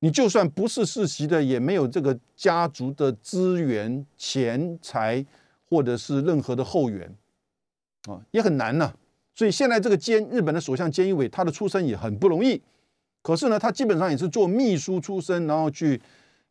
[0.00, 5.24] 你就算不是世袭的，也没有这个家族的资源、钱财，
[5.70, 7.10] 或者是任何的后援
[8.06, 8.92] 啊，也很难呐。
[9.34, 12.60] 所以现在这个监日本的首相菅义伟，他的出身也很不容易。
[13.22, 16.00] 可是呢，他基本上也是做秘书出身，然后去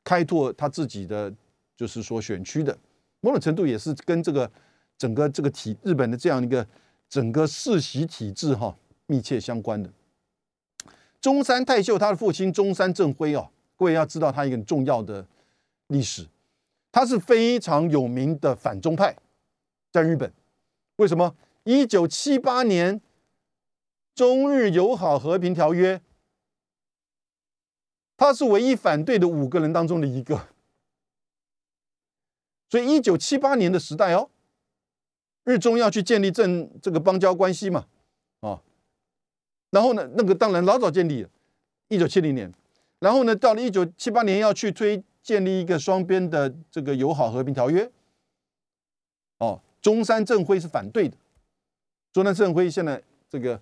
[0.05, 1.29] 开拓他自己的，
[1.75, 2.75] 就是说选区的，
[3.19, 4.49] 某种程度也是跟这个
[4.97, 6.65] 整个这个体日本的这样一个
[7.09, 8.73] 整个世袭体制哈
[9.05, 9.91] 密切相关的。
[11.19, 15.27] 中山泰秀他的父亲中山正辉哦，各位要知道他一个很重要的
[15.87, 16.25] 历史，
[16.89, 19.13] 他是非常有名的反中派，
[19.91, 20.31] 在日本，
[20.95, 21.35] 为什么？
[21.65, 23.01] 一九七八年
[24.15, 26.01] 中日友好和平条约。
[28.21, 30.39] 他是唯一反对的五个人当中的一个，
[32.69, 34.29] 所以一九七八年的时代哦，
[35.43, 37.87] 日中要去建立正这个邦交关系嘛，
[38.41, 38.61] 啊，
[39.71, 41.29] 然后呢，那个当然老早建立了，
[41.87, 42.53] 一九七零年，
[42.99, 47.91] 然后呢，到了一九七八年要去推建立一个双边的这个友好和平条约，
[49.39, 51.17] 哦，中山正辉是反对的，
[52.13, 53.59] 中山正辉现在这个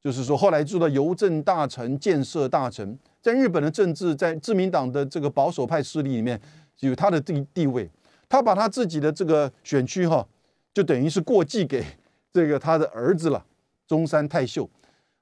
[0.00, 2.96] 就是说后来做到邮政大臣、建设大臣。
[3.26, 6.40] 在日本的政治，在自民党的这个保守派势力里面，
[6.78, 7.90] 有他的地地位。
[8.28, 10.24] 他把他自己的这个选区哈，
[10.72, 11.84] 就等于是过继给
[12.32, 13.44] 这个他的儿子了，
[13.88, 14.70] 中山泰秀。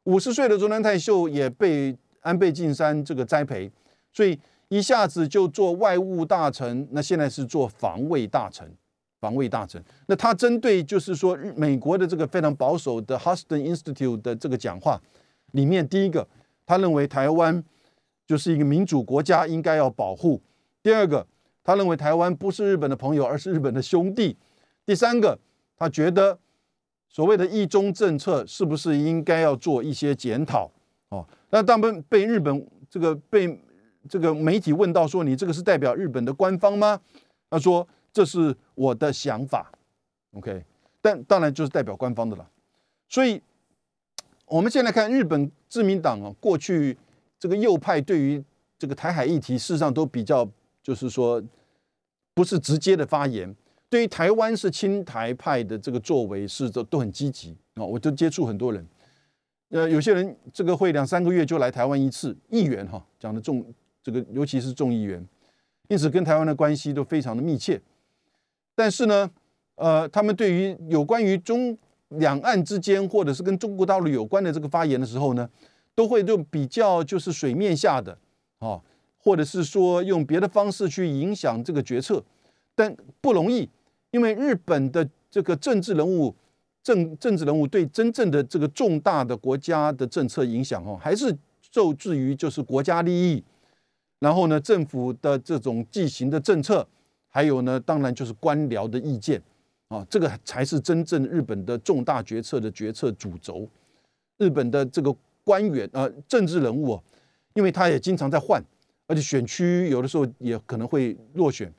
[0.02, 3.72] 五十岁的中山泰秀也被安倍晋三这个栽培，
[4.12, 4.38] 所以
[4.68, 8.70] 一下子就做外务大臣，那现在是做防卫大臣。
[9.18, 15.00] 防卫大臣，那他针对就是说美国的这个非常保守的 Huston Institute 的这个讲话
[15.52, 16.28] 里面，第一个，
[16.66, 17.64] 他认为台湾。
[18.26, 20.40] 就是一个民主国家应该要保护。
[20.82, 21.26] 第二个，
[21.62, 24.36] 他认为台湾不是日本的朋友，而是日本的兄弟。
[24.86, 25.38] 第三个，
[25.76, 26.38] 他觉得
[27.08, 30.70] 所谓的“一中”政策是不是应该要做一些检讨？
[31.08, 33.58] 哦，那当被被日本这个被
[34.08, 37.00] 这个媒体问到说：“你这个是代表日本的官方吗？”
[37.48, 39.72] 他说：“这是我的想法。
[40.32, 40.64] ”OK，
[41.00, 42.50] 但当然就是代表官方的了。
[43.08, 43.40] 所以，
[44.46, 46.98] 我们现在看日本自民党啊，过去。
[47.44, 48.42] 这个右派对于
[48.78, 50.48] 这个台海议题，事实上都比较，
[50.82, 51.42] 就是说，
[52.32, 53.54] 不是直接的发言。
[53.90, 57.84] 对于台湾是亲台派的这个作为，是都都很积极啊。
[57.84, 58.86] 我都接触很多人，
[59.68, 63.62] 呃，有些人这个会两三个月就来台湾一次，议员哈讲的众
[64.02, 65.22] 这个尤其是众议员，
[65.88, 67.78] 因此跟台湾的关系都非常的密切。
[68.74, 69.30] 但是呢，
[69.74, 71.76] 呃，他们对于有关于中
[72.08, 75.46] 两岸之间，或者是跟中国大陆有关的这个发言的时候呢？
[75.94, 78.18] 都会用比较就是水面下的
[78.58, 78.80] 啊，
[79.18, 82.22] 或者是说用别的方式去影响这个决策，
[82.74, 83.68] 但不容易，
[84.10, 86.34] 因为日本的这个政治人物、
[86.82, 91.36] 政政治人物对真正的这个重大的国家的政策影响哦，还是
[91.72, 93.42] 受制于就是国家利益，
[94.18, 96.86] 然后呢，政府的这种既行的政策，
[97.28, 99.42] 还有呢，当然就是官僚的意见
[99.88, 103.68] 啊，这个才是真正日本的重大决策的决策主轴。
[104.38, 107.04] 日本的这个官员呃，政治人物哦，
[107.52, 108.62] 因为他也经常在换，
[109.06, 111.72] 而且选区有的时候也可能会落选。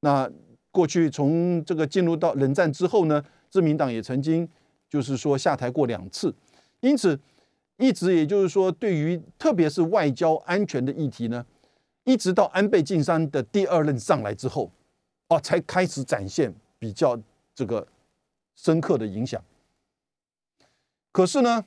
[0.00, 0.30] 那
[0.70, 4.48] 过去从这个进入到冷战之后呢，自民党也曾经
[4.88, 6.32] 就是说下台过两次，
[6.80, 7.18] 因此
[7.76, 11.44] 一直也就是说，对于特别是外交安全的议题呢，
[12.04, 14.70] 一直到安倍晋三的第二任上来之后，
[15.28, 17.20] 哦，才开始展现比较
[17.54, 17.86] 这个
[18.54, 19.42] 深刻的影响。
[21.10, 21.64] 可是呢？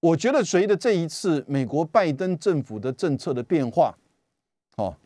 [0.00, 3.94] 我觉得随着这一次美国拜登政府的政策的变化，
[4.76, 4.96] 哦，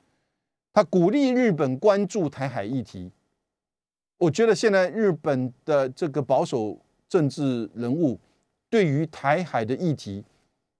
[0.72, 3.10] 他鼓励日本关注台海议题。
[4.18, 6.78] 我觉得现在日本的这个保守
[7.08, 8.18] 政治人物
[8.70, 10.24] 对于台海的议题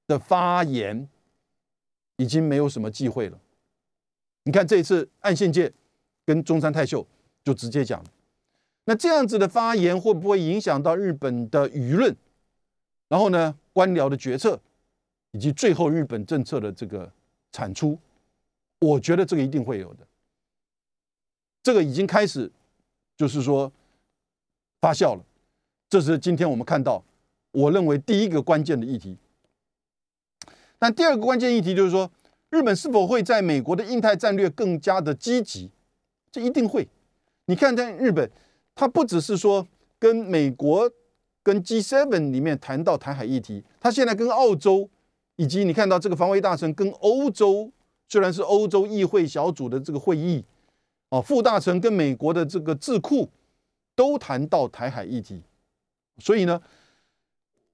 [0.07, 1.09] 的发言
[2.17, 3.39] 已经没有什么忌讳了。
[4.45, 5.73] 你看这一次岸信介
[6.25, 7.05] 跟中山泰秀
[7.43, 8.03] 就直接讲，
[8.85, 12.15] 那这样子的发言会不会影响到日本的舆论？
[13.09, 13.57] 然后呢？
[13.75, 14.59] 官僚的决策，
[15.33, 17.13] 以及最后日本政策的这个
[17.51, 17.99] 产出，
[18.79, 20.07] 我觉得这个一定会有的。
[21.61, 22.51] 这个已经开始，
[23.17, 23.71] 就是说
[24.81, 25.25] 发酵了。
[25.89, 27.05] 这是今天我们看到，
[27.51, 29.19] 我认为第一个关键的议题。
[30.79, 32.09] 但第二个关键议题就是说，
[32.51, 35.69] 日本是否会在美国的印太战略更加的积极？
[36.31, 36.89] 这一定会。
[37.47, 38.31] 你看，在日本，
[38.75, 39.67] 它不只是说
[39.99, 40.89] 跟美国。
[41.45, 44.89] 跟 G7 里面谈到台海议题，他现在跟澳洲
[45.37, 47.71] 以及你看到这个防卫大臣跟欧洲，
[48.09, 50.43] 虽然是欧洲议会小组的这个会议，
[51.11, 53.29] 哦，副大臣跟美国的这个智库
[53.95, 55.43] 都谈到台海议题，
[56.19, 56.63] 所以呢，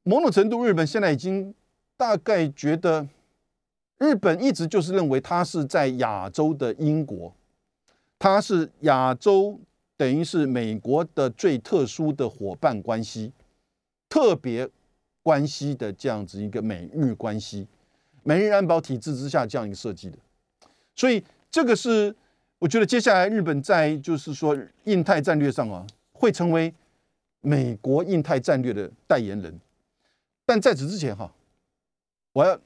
[0.02, 1.54] 某种程度日本现在已经
[1.96, 3.06] 大概觉得，
[3.98, 7.32] 日本一直就是认为它是在亚洲的英国，
[8.18, 9.60] 它是亚洲
[9.96, 13.32] 等于是美国的最特殊的伙伴关系。
[14.10, 14.68] 特别
[15.22, 17.66] 关系的这样子一个美日关系，
[18.24, 20.18] 美日安保体制之下这样一个设计的，
[20.96, 22.14] 所以这个是
[22.58, 26.74] 我觉得接下来日本在就是说印太战略上啊，会成为
[27.40, 29.60] 美国印太战略的代言人。
[30.44, 31.32] 但在此之前哈，
[32.32, 32.60] 我要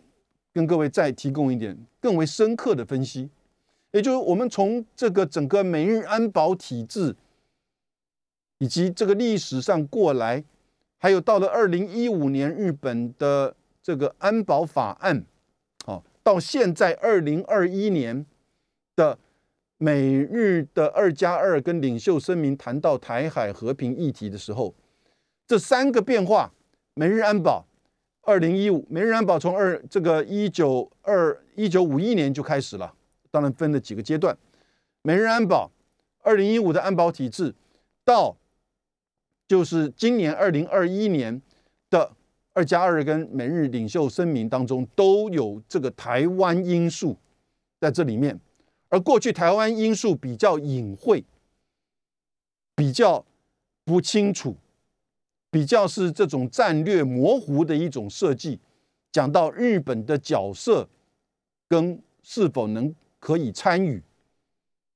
[0.55, 3.29] 跟各位再提供一点更为深刻的分析，
[3.91, 7.15] 也就是我们从这个整个美日安保体制
[8.57, 10.43] 以及这个历史上过来。
[11.05, 15.23] 还有到了二零一五年，日本的这个安保法案，
[15.85, 18.25] 好，到现在二零二一年
[18.97, 19.19] 的
[19.77, 24.75] 美日的二加二跟领袖声明谈到台海和平议题的时候，
[25.47, 26.51] 这三个变化，
[26.95, 27.67] 美日安保
[28.23, 32.95] 二零一五，美日安保从二这个一九二一九五一年就开始了，
[33.31, 34.35] 当然分了几个阶段，
[35.03, 35.71] 美日安保
[36.23, 37.55] 二零一五的安保体制
[38.07, 38.39] 到。
[39.47, 41.41] 就是今年二零二一年
[41.91, 42.11] 的
[42.53, 47.17] 二加二跟美日领袖声明当中都有这个台湾因素
[47.81, 48.41] 在这里面，
[48.89, 51.25] 而过去台湾因素比较隐晦，
[52.75, 53.25] 比较
[53.85, 54.57] 不清楚，
[55.51, 58.59] 比较是这种战略模糊的一种设计。
[59.13, 60.89] 讲到日本的角色
[61.69, 64.03] 跟是否能可以参与，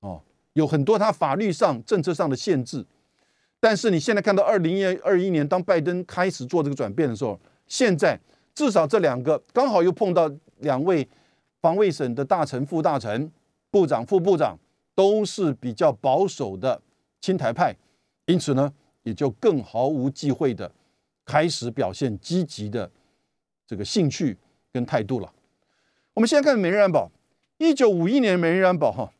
[0.00, 0.22] 哦，
[0.54, 2.84] 有很多它法律上、政策上的限制。
[3.60, 8.18] 但是你现在看到二零二一年，当拜登开始做这个转变的时候，现在
[8.54, 11.06] 至少这两个刚好又碰到两位
[11.60, 13.30] 防卫省的大臣、副大臣、
[13.70, 14.56] 部长、副部长，
[14.94, 16.80] 都是比较保守的
[17.20, 17.74] 亲台派，
[18.26, 20.70] 因此呢，也就更毫无忌讳的
[21.24, 22.88] 开始表现积极的
[23.66, 24.36] 这个兴趣
[24.72, 25.32] 跟态度了。
[26.14, 27.10] 我们现在看美日安保，
[27.58, 29.12] 一九五一年美日安保哈。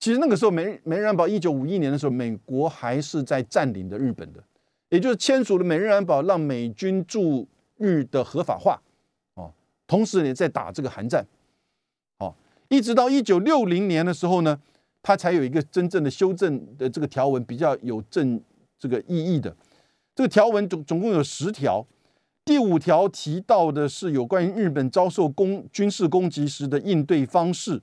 [0.00, 4.42] 其实那个时候，美美日安保一九五一年的时候，美国还是在占领的日本的，
[4.88, 7.46] 也就是签署了美日安保，让美军驻
[7.76, 8.80] 日的合法化，
[9.34, 9.52] 哦，
[9.86, 11.26] 同时也在打这个韩战，
[12.18, 12.34] 哦，
[12.70, 14.58] 一直到一九六零年的时候呢，
[15.02, 18.40] 它才有一个真正的修正的这个条文，比较有正
[18.78, 19.54] 这个意义的。
[20.14, 21.86] 这个条文总总共有十条，
[22.42, 27.82] 第五条提到的是有关于日本遭受攻军事攻击时的应对方式。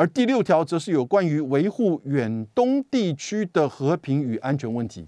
[0.00, 5.06] 而第六条则是有关于维护远东地区的和平与安全问题。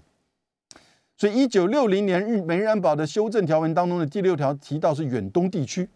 [1.17, 5.89] 所以，一九六零年日美日安保的修正条文当中的第六条提到是远东地区，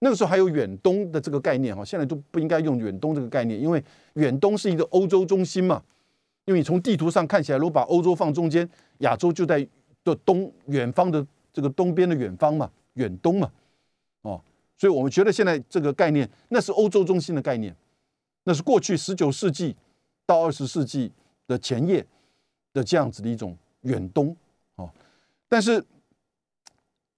[0.00, 3.80] 那个时候还有远东的这个概念哈，现在都不应该用远东这个概念，因为
[4.14, 5.80] 远东是一个欧洲中心嘛，
[6.46, 9.64] 因为你从地图上看起来，如果把欧洲放中间，亚洲就在
[10.02, 13.48] 的东远方的这个东边的远方嘛，远东嘛，
[14.22, 14.42] 哦，
[14.76, 17.72] 所以我们觉得现在这个概念，那是欧洲中心的概念，
[18.44, 19.76] 那是过去十九世纪
[20.26, 21.12] 到二十世纪
[21.46, 22.06] 的前夜
[22.72, 24.36] 的这样子的一种远东，
[24.76, 24.90] 哦，
[25.48, 25.84] 但是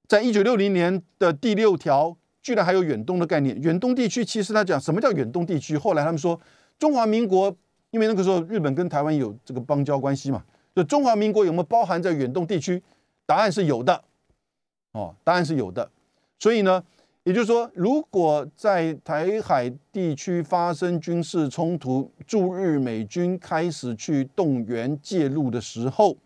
[0.08, 3.58] 在一九六零年的第六条，居然还有远东的概念。
[3.60, 5.76] 远东地区其实他讲什么叫远东地区？
[5.78, 6.38] 后来他们说
[6.78, 7.54] 中华民国，
[7.90, 10.44] 因为那个时候日本跟台湾有这个邦交关系嘛，
[10.74, 12.82] 就中华民国有没有包含在远东地区？
[13.24, 14.02] 答案是有的，
[14.92, 15.90] 哦，答案是有的。
[16.38, 16.82] 所以呢，
[17.24, 26.16] 也就是说，如果在台海地区发生军事冲突，驻日美军开始去动员介入的时候，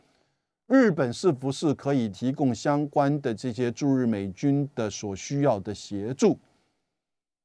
[0.67, 6.39] 日本是不是可以提供相关的这些驻日美军的所需要的协助？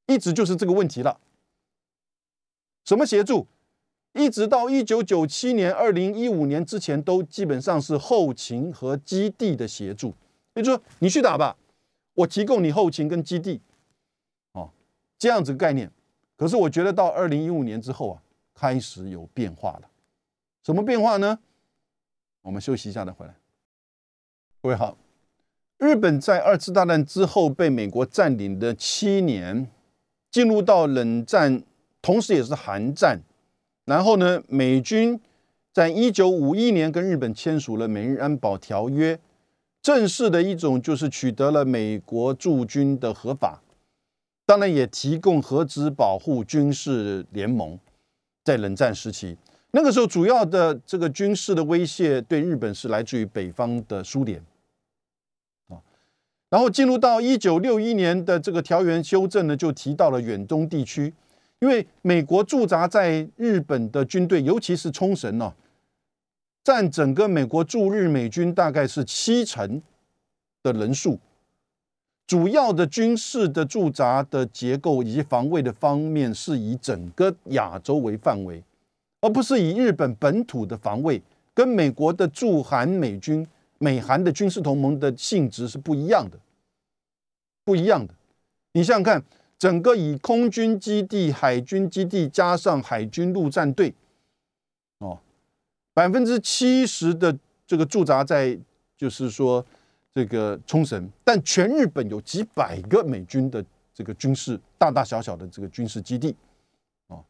[0.07, 1.19] 一直就是这个问题了。
[2.85, 3.47] 什么协助？
[4.13, 10.13] 一直到一九九七年、二零一五年之前，都基本上是后勤和基地的协助。
[10.55, 11.55] 也就是说，你去打吧，
[12.13, 13.61] 我提供你后勤跟基地，
[14.53, 14.71] 哦，
[15.17, 15.91] 这样子概念。
[16.35, 19.89] 可是我觉得到二零一五年之后啊，开始有变化了。
[20.63, 21.39] 什么变化呢？
[22.41, 23.35] 我们休息一下再回来。
[24.61, 24.97] 各位好，
[25.77, 29.69] 日本在二次大战之后被美国占领的七年，
[30.29, 31.63] 进入到冷战，
[32.01, 33.21] 同时也是寒战。
[33.85, 35.19] 然后呢，美军
[35.71, 39.19] 在一九五一年跟日本签署了美日安保条约，
[39.81, 43.61] 正式的一种就是取得了美国驻军的合法，
[44.45, 47.79] 当然也提供核子保护军事联盟。
[48.43, 49.37] 在冷战时期，
[49.69, 54.43] 那个时候主要的这个军事的威胁对日本是来自于北方的苏联
[55.67, 55.77] 啊。
[56.49, 61.13] 然后进入到一九六一年的这个条约修正呢，就提到了远东地区。
[61.59, 65.53] 因为美国驻扎在日本的军队，尤其是冲绳呢，
[66.63, 69.81] 占整个美国驻日美军大概是七成
[70.63, 71.19] 的人数。
[72.27, 78.63] 主要的军事的驻扎的结构以及防卫的方面，是以整个亚洲为范围，
[79.21, 81.21] 而不是以日本本土的防卫，
[81.53, 83.45] 跟美国的驻韩美军、
[83.77, 86.37] 美韩的军事同盟的性质是不一样的，
[87.65, 88.13] 不一样的。
[88.73, 89.23] 你想想看。
[89.61, 93.93] 整个以空军基地、海军基地加上海军陆战队，
[95.93, 97.37] 百分之七十的
[97.67, 98.57] 这个驻扎在
[98.97, 99.65] 就是说
[100.13, 103.63] 这个冲绳，但全日本有几百个美军的
[103.93, 106.35] 这个军事大大小小的这个军事基地，
[107.07, 107.23] 哦，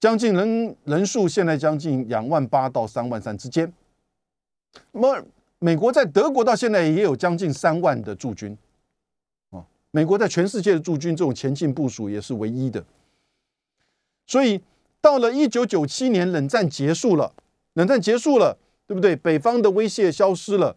[0.00, 3.72] 将近人人数现在将近两万八到三万三之间。
[4.92, 5.26] 那么
[5.58, 8.56] 美国在德国到现在也有将近三万的驻军。
[9.50, 12.84] 啊美国在全世界的驻军这种前进部署也是唯一的，
[14.26, 14.60] 所以
[15.00, 17.32] 到了一九九七年，冷战结束了，
[17.78, 18.58] 冷战结束了，
[18.88, 19.14] 对不对？
[19.14, 20.74] 北方的威胁消失了，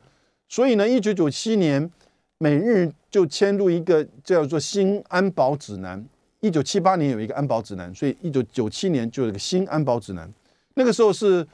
[0.47, 1.91] 所以呢，一九九七年，
[2.37, 6.05] 美日就签入一个叫做新安保指南。
[6.41, 10.31] 一九七八年有一个安保指南，所以一九九七年就有一个新安保指南。
[10.75, 11.45] 那个时候是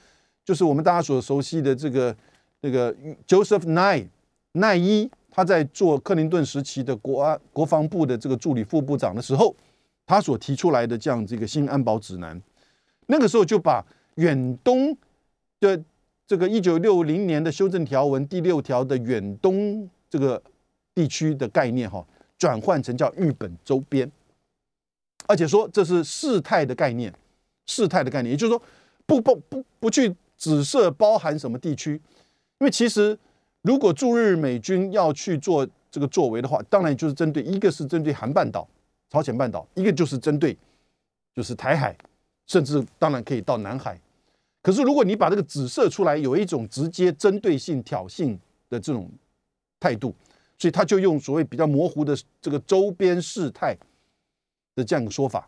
[0.43, 2.13] 就是我们大家所熟悉的这个
[2.59, 2.93] 那个
[3.25, 4.05] Joseph 奈
[4.51, 5.09] 奈伊。
[5.29, 9.55] 他在做克林顿时期的国安国防部的这个助理副部长的时候，
[10.05, 12.41] 他所提出来的这样这个新安保指南，
[13.05, 13.85] 那个时候就把
[14.15, 14.97] 远东
[15.59, 15.83] 的
[16.25, 20.41] 这个一九六零年的修正条文第六条的远东这个
[20.93, 22.05] 地区的概念哈，
[22.37, 24.11] 转换成叫日本周边，
[25.27, 27.13] 而且说这是事态的概念，
[27.65, 28.61] 事态的概念，也就是说
[29.05, 31.93] 不不不不去指涉包含什么地区，
[32.59, 33.17] 因为其实。
[33.63, 38.65] 如果驻日美军要去做这个作为的话，当然就是针对一个是针对韩半岛、
[39.09, 40.57] 朝鲜半岛，一个就是针对
[41.35, 41.93] 就是台海，
[42.45, 43.99] 甚至当然可以到南海。
[44.67, 48.37] 可是如果你把这个指射出来，有一种直接针对性挑衅
[48.67, 49.09] 的这种
[49.79, 50.13] 态度，
[50.57, 53.73] 所以他就用所谓比较模糊的这个周边事态
[54.75, 55.47] 的这样一个说法。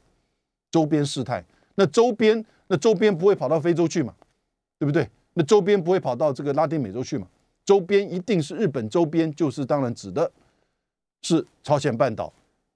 [0.72, 1.44] 周边事态，
[1.76, 4.16] 那周边那周边不会跑到非洲去嘛？
[4.78, 5.06] 对不对？
[5.34, 7.28] 那周边不会跑到这个拉丁美洲去嘛？
[7.66, 10.32] 周边一定是日本周边，就是当然指的
[11.24, 12.32] 是朝鲜半岛、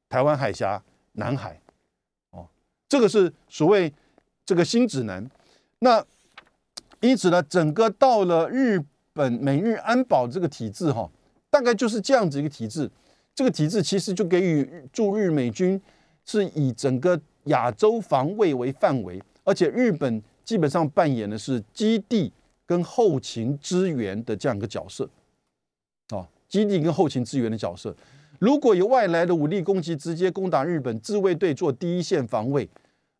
[0.09, 0.83] 台湾海峡、
[1.13, 1.57] 南海，
[2.31, 2.45] 哦，
[2.89, 3.93] 这个是所谓
[4.45, 5.25] 这个新指南。
[5.79, 6.05] 那
[7.03, 8.81] 因此呢，整个到了日
[9.11, 11.09] 本美日安保这个体制，哈，
[11.49, 12.89] 大概就是这样子一个体制。
[13.35, 15.79] 这个体制其实就给予驻日美军
[16.25, 22.31] 是以整个亚洲防卫为范围，而且日本基本上扮演的是基地。
[22.65, 25.07] 跟后勤支援的这样一个角色，
[26.15, 27.93] 啊，基地跟后勤支援的角色，
[28.39, 32.67] 如果有外来的武力攻击，直接攻打日本，自卫队做第一线防卫，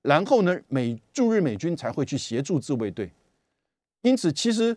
[0.01, 3.11] 然后呢，美驻日美军才会去协助自卫队。
[4.04, 4.68] 因此，其实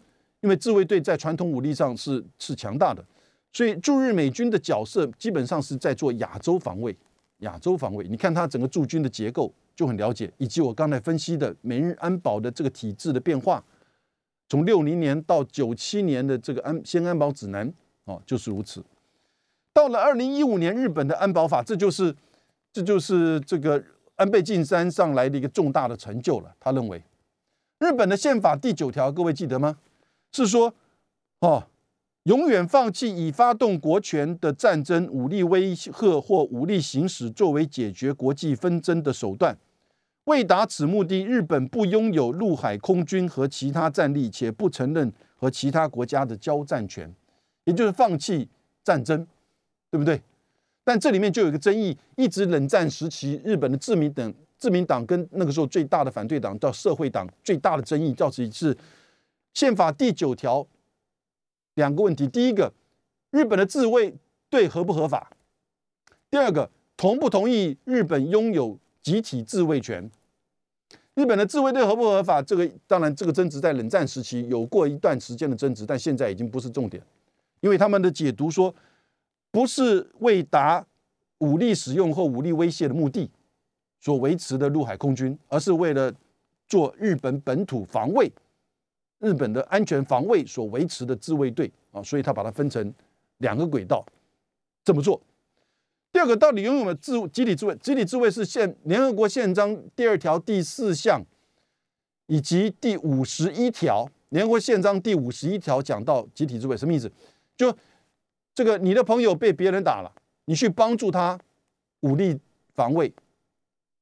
[0.40, 3.04] 因为自卫队在传统武力上是是强大的，
[3.52, 6.96] 所以驻日美军的角色基本上是在做亚洲防卫。
[7.40, 13.62] 亚洲防卫，你看它整个驻军的结构就很了解，以及我刚才分析的美日安保的这个体制的变化，
[14.48, 17.70] 从六零年到九七年的这个安先安保指南
[18.06, 18.82] 哦，就是如此。
[19.74, 22.16] 到了二零一五年，日本的安保法，这就是
[22.72, 26.56] 这就是这个安倍晋三上来的一个重大的成就了。
[26.58, 27.04] 他认为，
[27.78, 29.78] 日本的宪法第九条，各位记得吗？
[30.32, 30.74] 是说
[31.40, 31.66] 哦。
[32.24, 39.56] 永远放弃以发动国权的战争、武力威吓或武力行使作为解决国际纷争的手段。
[40.24, 47.14] 为达此目的，日本不拥有陆海空军和其他战力，且不承认和其他国家的交战权，
[47.62, 48.48] 也就是放弃
[48.82, 49.24] 战争，
[49.88, 50.20] 对不对？
[50.82, 58.76] 但这里面就有一个争议：一直冷战时期，日本的自民党、自民党跟那个时候最大的反对党叫社会党，最大的争议到底是
[59.54, 60.66] 宪法第九条。
[61.74, 62.72] 两个问题：第一个，
[63.30, 64.14] 日本的自卫
[64.48, 65.30] 队合不合法？
[66.30, 70.10] 第二个，同不同意日本拥有集体自卫权？
[71.14, 72.40] 日本的自卫队合不合法？
[72.40, 77.02] 这个当然，这个争执在冷战时期有过一段时间的争执，但现在已经不是重点，
[77.60, 78.74] 因为他们的解读说，
[79.50, 80.86] 不是为达
[81.38, 83.30] 武力使用或武力威胁的目的
[84.06, 86.14] 所维持的陆海空军，而是为了
[86.68, 88.30] 做日本本土防卫。
[89.18, 92.94] 日本的安全防卫所维持的自卫队啊，所以他把它分成
[93.38, 94.06] 两个轨道
[94.84, 95.20] 这么做。
[96.12, 97.74] 第二个，到底拥有了自集体自卫？
[97.78, 101.20] 集体自卫是宪联合国宪章第二条第四项
[102.28, 104.08] 以及第五十一条。
[104.28, 107.10] 联合国宪章第五十一条讲到集体自卫什么意思？
[107.56, 107.76] 就
[108.54, 110.12] 这个你的朋友被别人打了，
[110.44, 111.36] 你去帮助他
[112.02, 112.38] 武力
[112.72, 113.12] 防卫，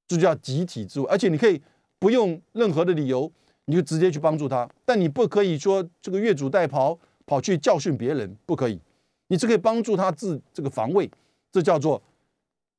[0.06, 1.60] 这就叫集体自卫，而且你可以
[1.98, 3.30] 不用任何的理由。
[3.66, 8.78] 你就直接去帮助他，但你不可以说这个越俎代庖跑去教训别人，不可以。
[9.28, 11.10] 你只可以帮助他自这个防卫，
[11.50, 12.02] 这叫做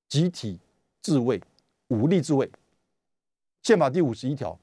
[0.08, 0.60] 集体
[1.02, 1.42] 自卫、
[1.88, 2.48] 武力自卫。
[3.64, 4.60] 宪法第五十一条，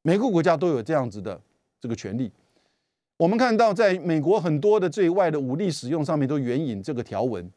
[0.00, 1.38] 每个国家都有这样子的
[1.78, 2.32] 这个权利。
[3.18, 7.52] 我们看到，在美国很多的对外的武力使用上面都援引这个条文。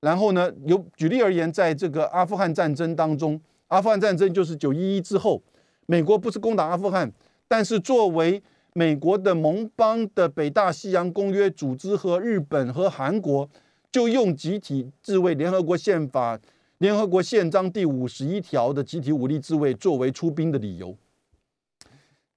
[0.00, 5.42] 然后呢，有举例而言，在这个阿富汗战争当中，阿富汗战争就是九一一之后，
[5.86, 7.12] 美国不是攻打阿富汗。
[7.48, 8.42] 但是，作为
[8.72, 13.48] 美国的盟邦的北大西洋公约组织和日本和韩国，
[13.92, 16.38] 就用集体自卫联合国宪法、
[16.78, 20.96] 联合国宪章第五十一条的集体武力自卫作为出兵的理由。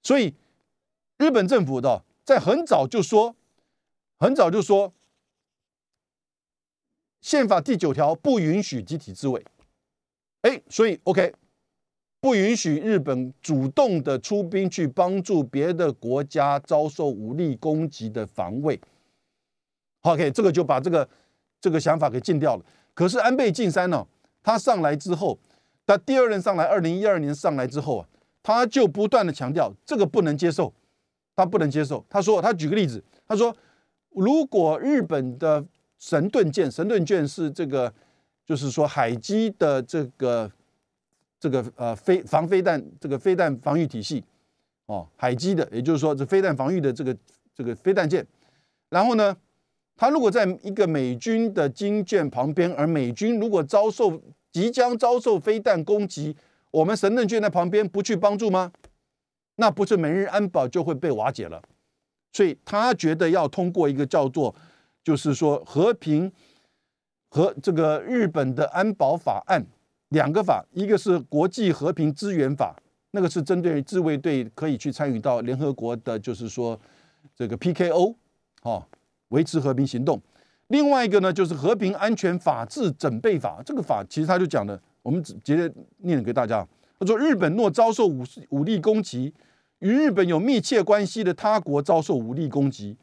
[0.02, 0.34] 所以，
[1.18, 3.34] 日本政府的在很早就说，
[4.18, 4.92] 很早就说，
[7.20, 9.44] 宪法第九条不允许集体自卫。
[10.42, 11.32] 哎，所以 OK。
[12.22, 18.78] 不允许日本主动的出兵去帮助别的国家遭受武力攻击的防卫。
[20.02, 21.08] OK，这个就把这个
[21.62, 22.64] 这个想法给禁掉了。
[22.92, 24.06] 可是安倍晋三呢，
[24.42, 25.38] 他上来之后，
[25.86, 28.06] 他第二任上来，二零一二年上来之后啊，
[28.42, 30.74] 他就不断的强调这个不能接受，
[31.34, 32.04] 他不能接受。
[32.10, 33.56] 他说，他举个例子，他说，
[34.10, 35.64] 如果日本的
[35.98, 37.90] 神盾舰，神盾舰是这个，
[38.44, 40.50] 就是说海基的这个。
[41.42, 44.22] 这个呃飞防飞弹这个飞弹防御体系，
[44.84, 47.16] 哦，海基的，也就是说这飞弹防御的这个
[47.54, 48.22] 这个飞弹舰，
[48.90, 49.34] 然后呢，
[49.96, 54.20] 它如果在一个美军的军舰旁边，而美军如果遭受
[54.52, 56.36] 即将遭受飞弹攻击，
[56.70, 58.70] 我们神盾舰在旁边不去帮助吗？
[59.54, 61.62] 那不是美日安保就会被瓦解了？
[62.34, 64.54] 所以他觉得要通过一个叫做，
[65.02, 66.30] 就是说和平
[67.30, 69.64] 和这个日本的安保法案。
[70.10, 72.76] 两个法，一个是国际和平支援法，
[73.12, 76.78] 那个是针对自卫队可以去参与到联合国的，就是说
[77.36, 78.16] 这个 PKO，
[78.62, 78.84] 哦，
[79.28, 80.20] 维持和平行动。
[80.66, 83.62] 另外一个呢，就是和平安全法治准备法。
[83.64, 86.66] 这个法其实他就讲的，我们直接念给大家。
[86.98, 89.32] 他说，日本若遭受武武力攻击，
[89.78, 92.96] 与日本有密切关系的他国遭受武力攻击，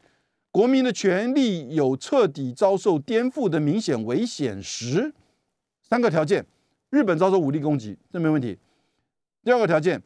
[0.58, 5.14] 国民的权利有彻底遭受颠覆的明显危险时，
[5.84, 6.44] 三个条件。
[6.90, 8.58] 日本遭受武力攻击，这没问题。
[9.44, 10.02] 第二个条件，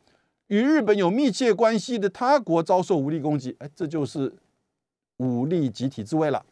[0.47, 4.33] 与日本有密切关系的他国遭受武力攻击，哎，这就是
[5.19, 6.45] 武力集体自卫了。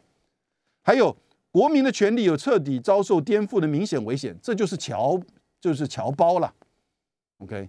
[0.81, 1.13] 还有
[1.51, 5.19] 国民的权利有彻底遭受颠覆的明显危险，这就是侨，
[5.59, 6.53] 就是侨胞了。
[7.39, 7.67] OK，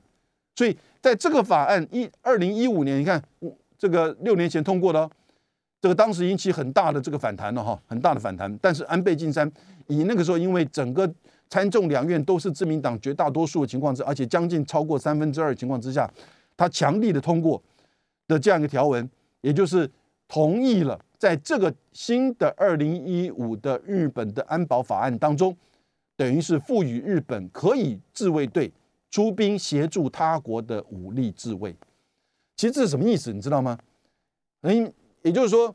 [0.54, 3.20] 所以在这个法案一二零一五年，你看
[3.76, 5.10] 这个六年前通过的，
[5.80, 8.54] 这个当时引起很大的这个反弹了哈，很大的反弹。
[8.58, 9.50] 但是安倍晋三
[9.86, 11.10] 以那个时候，因为整个
[11.48, 16.08] 参众两院都是自民党绝大多数的情况之，而且将近超过三分之二的情况之下，
[16.56, 17.60] 他强力的通过
[18.28, 19.08] 的这样一个条文，
[19.40, 19.90] 也就是
[20.28, 25.56] 同意了在这个新的二零一五的日本的安保法案当中，
[26.14, 28.70] 等于是赋予日本可以自卫队
[29.10, 31.74] 出兵协助他国的武力自卫。
[32.56, 33.32] 其实这是什么意思？
[33.32, 33.78] 你知道吗？
[34.60, 34.92] 嗯，
[35.22, 35.74] 也就是说，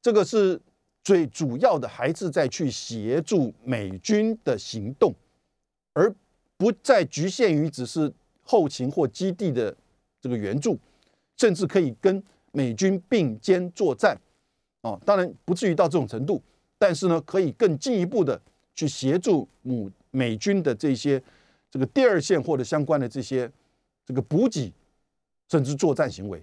[0.00, 0.60] 这个是
[1.04, 5.14] 最主要的，还是在去协助美军的行动，
[5.92, 6.14] 而
[6.56, 9.76] 不再局限于只是后勤或基地的
[10.20, 10.78] 这个援助，
[11.36, 14.18] 甚至可以跟美军并肩作战。
[14.82, 16.42] 哦，当然不至于到这种程度，
[16.78, 18.40] 但是呢，可以更进一步的
[18.74, 21.22] 去协助母美军的这些
[21.70, 23.50] 这个第二线或者相关的这些
[24.06, 24.72] 这个补给，
[25.50, 26.42] 甚至作战行为。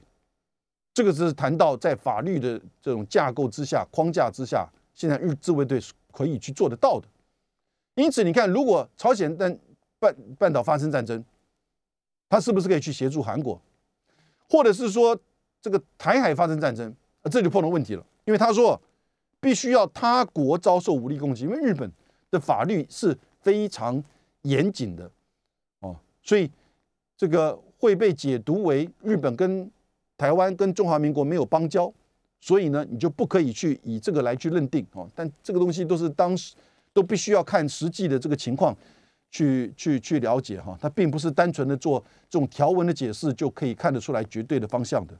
[0.96, 7.08] 这个是谈到在法律的这种架构之下、框架之下，现在日自卫队是可以去做得到的。
[7.96, 9.60] 因此，你看，如果朝鲜半
[10.00, 11.22] 半半岛发生战争，
[12.30, 13.62] 他是不是可以去协助韩国？
[14.50, 15.20] 或者是说，
[15.62, 16.96] 这个台海发生战争，
[17.30, 18.06] 这就碰到问题了。
[18.24, 18.82] 因为他说，
[19.41, 21.91] 必须要他国遭受武力攻击，因为日本
[22.32, 24.02] 的法律是非常
[24.43, 25.12] 严谨的
[25.82, 25.93] 哦，
[26.24, 26.50] 所以
[27.18, 29.70] 这个会被解读为日本跟。
[30.18, 31.91] 台湾跟中华民国没有邦交，
[32.39, 35.09] 所以呢，你就不可以去以这个来去认定哦。
[35.13, 36.55] 但这个东西都是当时
[36.93, 38.76] 都必须要看实际的这个情况
[39.30, 40.78] 去去去了解哈。
[40.80, 41.99] 它并不是单纯的做
[42.30, 45.13] 这种条文的解释就可以看得出来绝对的方向的。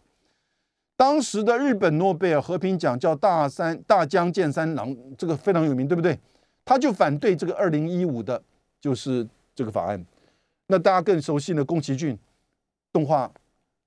[0.96, 6.18] 当时的日本诺贝尔和平奖叫大山大江健三郎，这个非常有名，对不对？
[6.64, 8.42] 他就反对这个二零一五的，
[8.80, 10.06] 就是这个法案。
[10.68, 12.18] 那大家更熟悉的宫崎骏
[12.94, 13.30] 动画。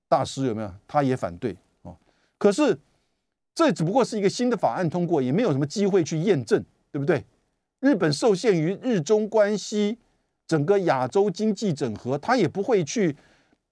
[0.09, 0.73] 大师有没有？
[0.87, 1.95] 他也反对哦。
[2.37, 2.77] 可是
[3.53, 7.23] 这只不过是一个新的法案通过，也没有什么机会去验证，对不对？
[7.79, 9.97] 日本受限于日中关系，
[10.47, 13.15] 整个亚洲经济整合，他也不会去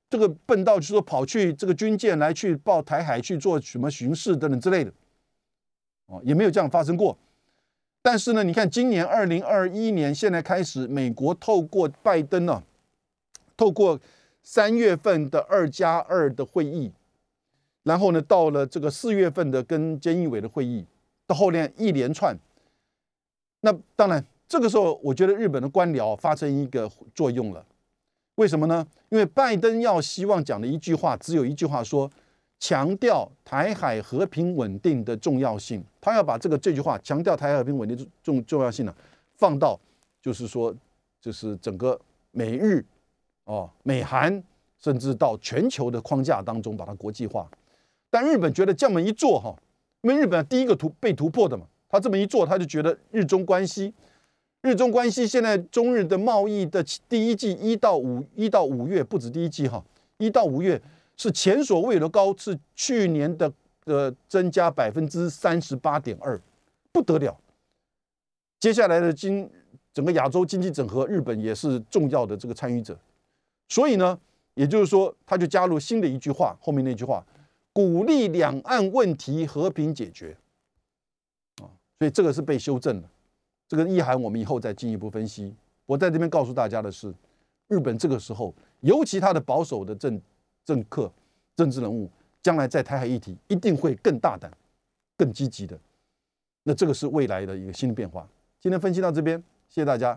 [0.10, 4.94] 这个笨到就说跑去这个军舰来去报台海去做什么巡视等等之类的
[6.06, 7.18] 哦，也没有这样发生过。
[8.02, 12.62] 但是呢，你看今年二零二一年现在开始，美国透过拜登呢，
[13.58, 14.00] 透过。
[14.50, 16.90] 三月份的二加二的会议，
[17.84, 20.86] 然后呢，到了这个四月份的跟监义委的会议，
[21.28, 22.34] 到后面一连串。
[23.60, 27.66] 那当然，这个时候我觉得日本的官僚发生一个作用了。
[28.36, 28.88] 为什么呢？
[29.10, 32.10] 因为拜登要希望讲的一句话只有一句话，说
[32.58, 35.84] 强调台海和平稳定的重要性。
[36.00, 38.96] 他要把这个这句话强调台海和平稳定重重要性呢，
[39.36, 39.78] 放到
[40.22, 40.74] 就是说，
[41.20, 42.00] 就是整个
[42.32, 42.86] 美日。
[43.48, 44.44] 哦，美韩
[44.78, 47.50] 甚至到全球的框架当中把它国际化，
[48.10, 49.56] 但日本觉得这么一做哈，
[50.02, 53.94] 因为日本第一个突被突破的嘛，他这么一做，他就觉得日中关系，
[54.62, 59.82] 日中关系现在中日的贸易的第一季一到五一到五月不止第一季哈，
[60.18, 60.82] 一到五月
[61.16, 63.50] 是前所未有的高，是去年的
[63.86, 66.38] 呃增加百分之三十八点二，
[66.92, 67.40] 不得了。
[68.60, 69.50] 接下来的经
[69.94, 72.98] 整个亚洲经济整合，日本也是重要的这个参与者。
[73.70, 74.20] 所以呢，
[74.54, 77.26] 也就是说，他就加入新的一句话，后面那句话，
[77.74, 80.38] 鼓励两岸问题和平解决，
[81.62, 81.68] 啊，
[82.00, 83.10] 所以这个是被修正的，
[83.68, 85.54] 这个意涵我们以后再进一步分析。
[85.86, 87.14] 我在这边告诉大家的是，
[87.68, 90.22] 日本这个时候，尤其他的保守的政
[90.64, 91.12] 政客、
[91.56, 92.10] 政治人物，
[92.42, 94.52] 将来在台海议题一定会更大胆、
[95.18, 95.80] 更积极的。
[96.64, 98.28] 那这个是未来的一个新的变化。
[98.60, 100.14] 今天分析到这边，谢谢大家。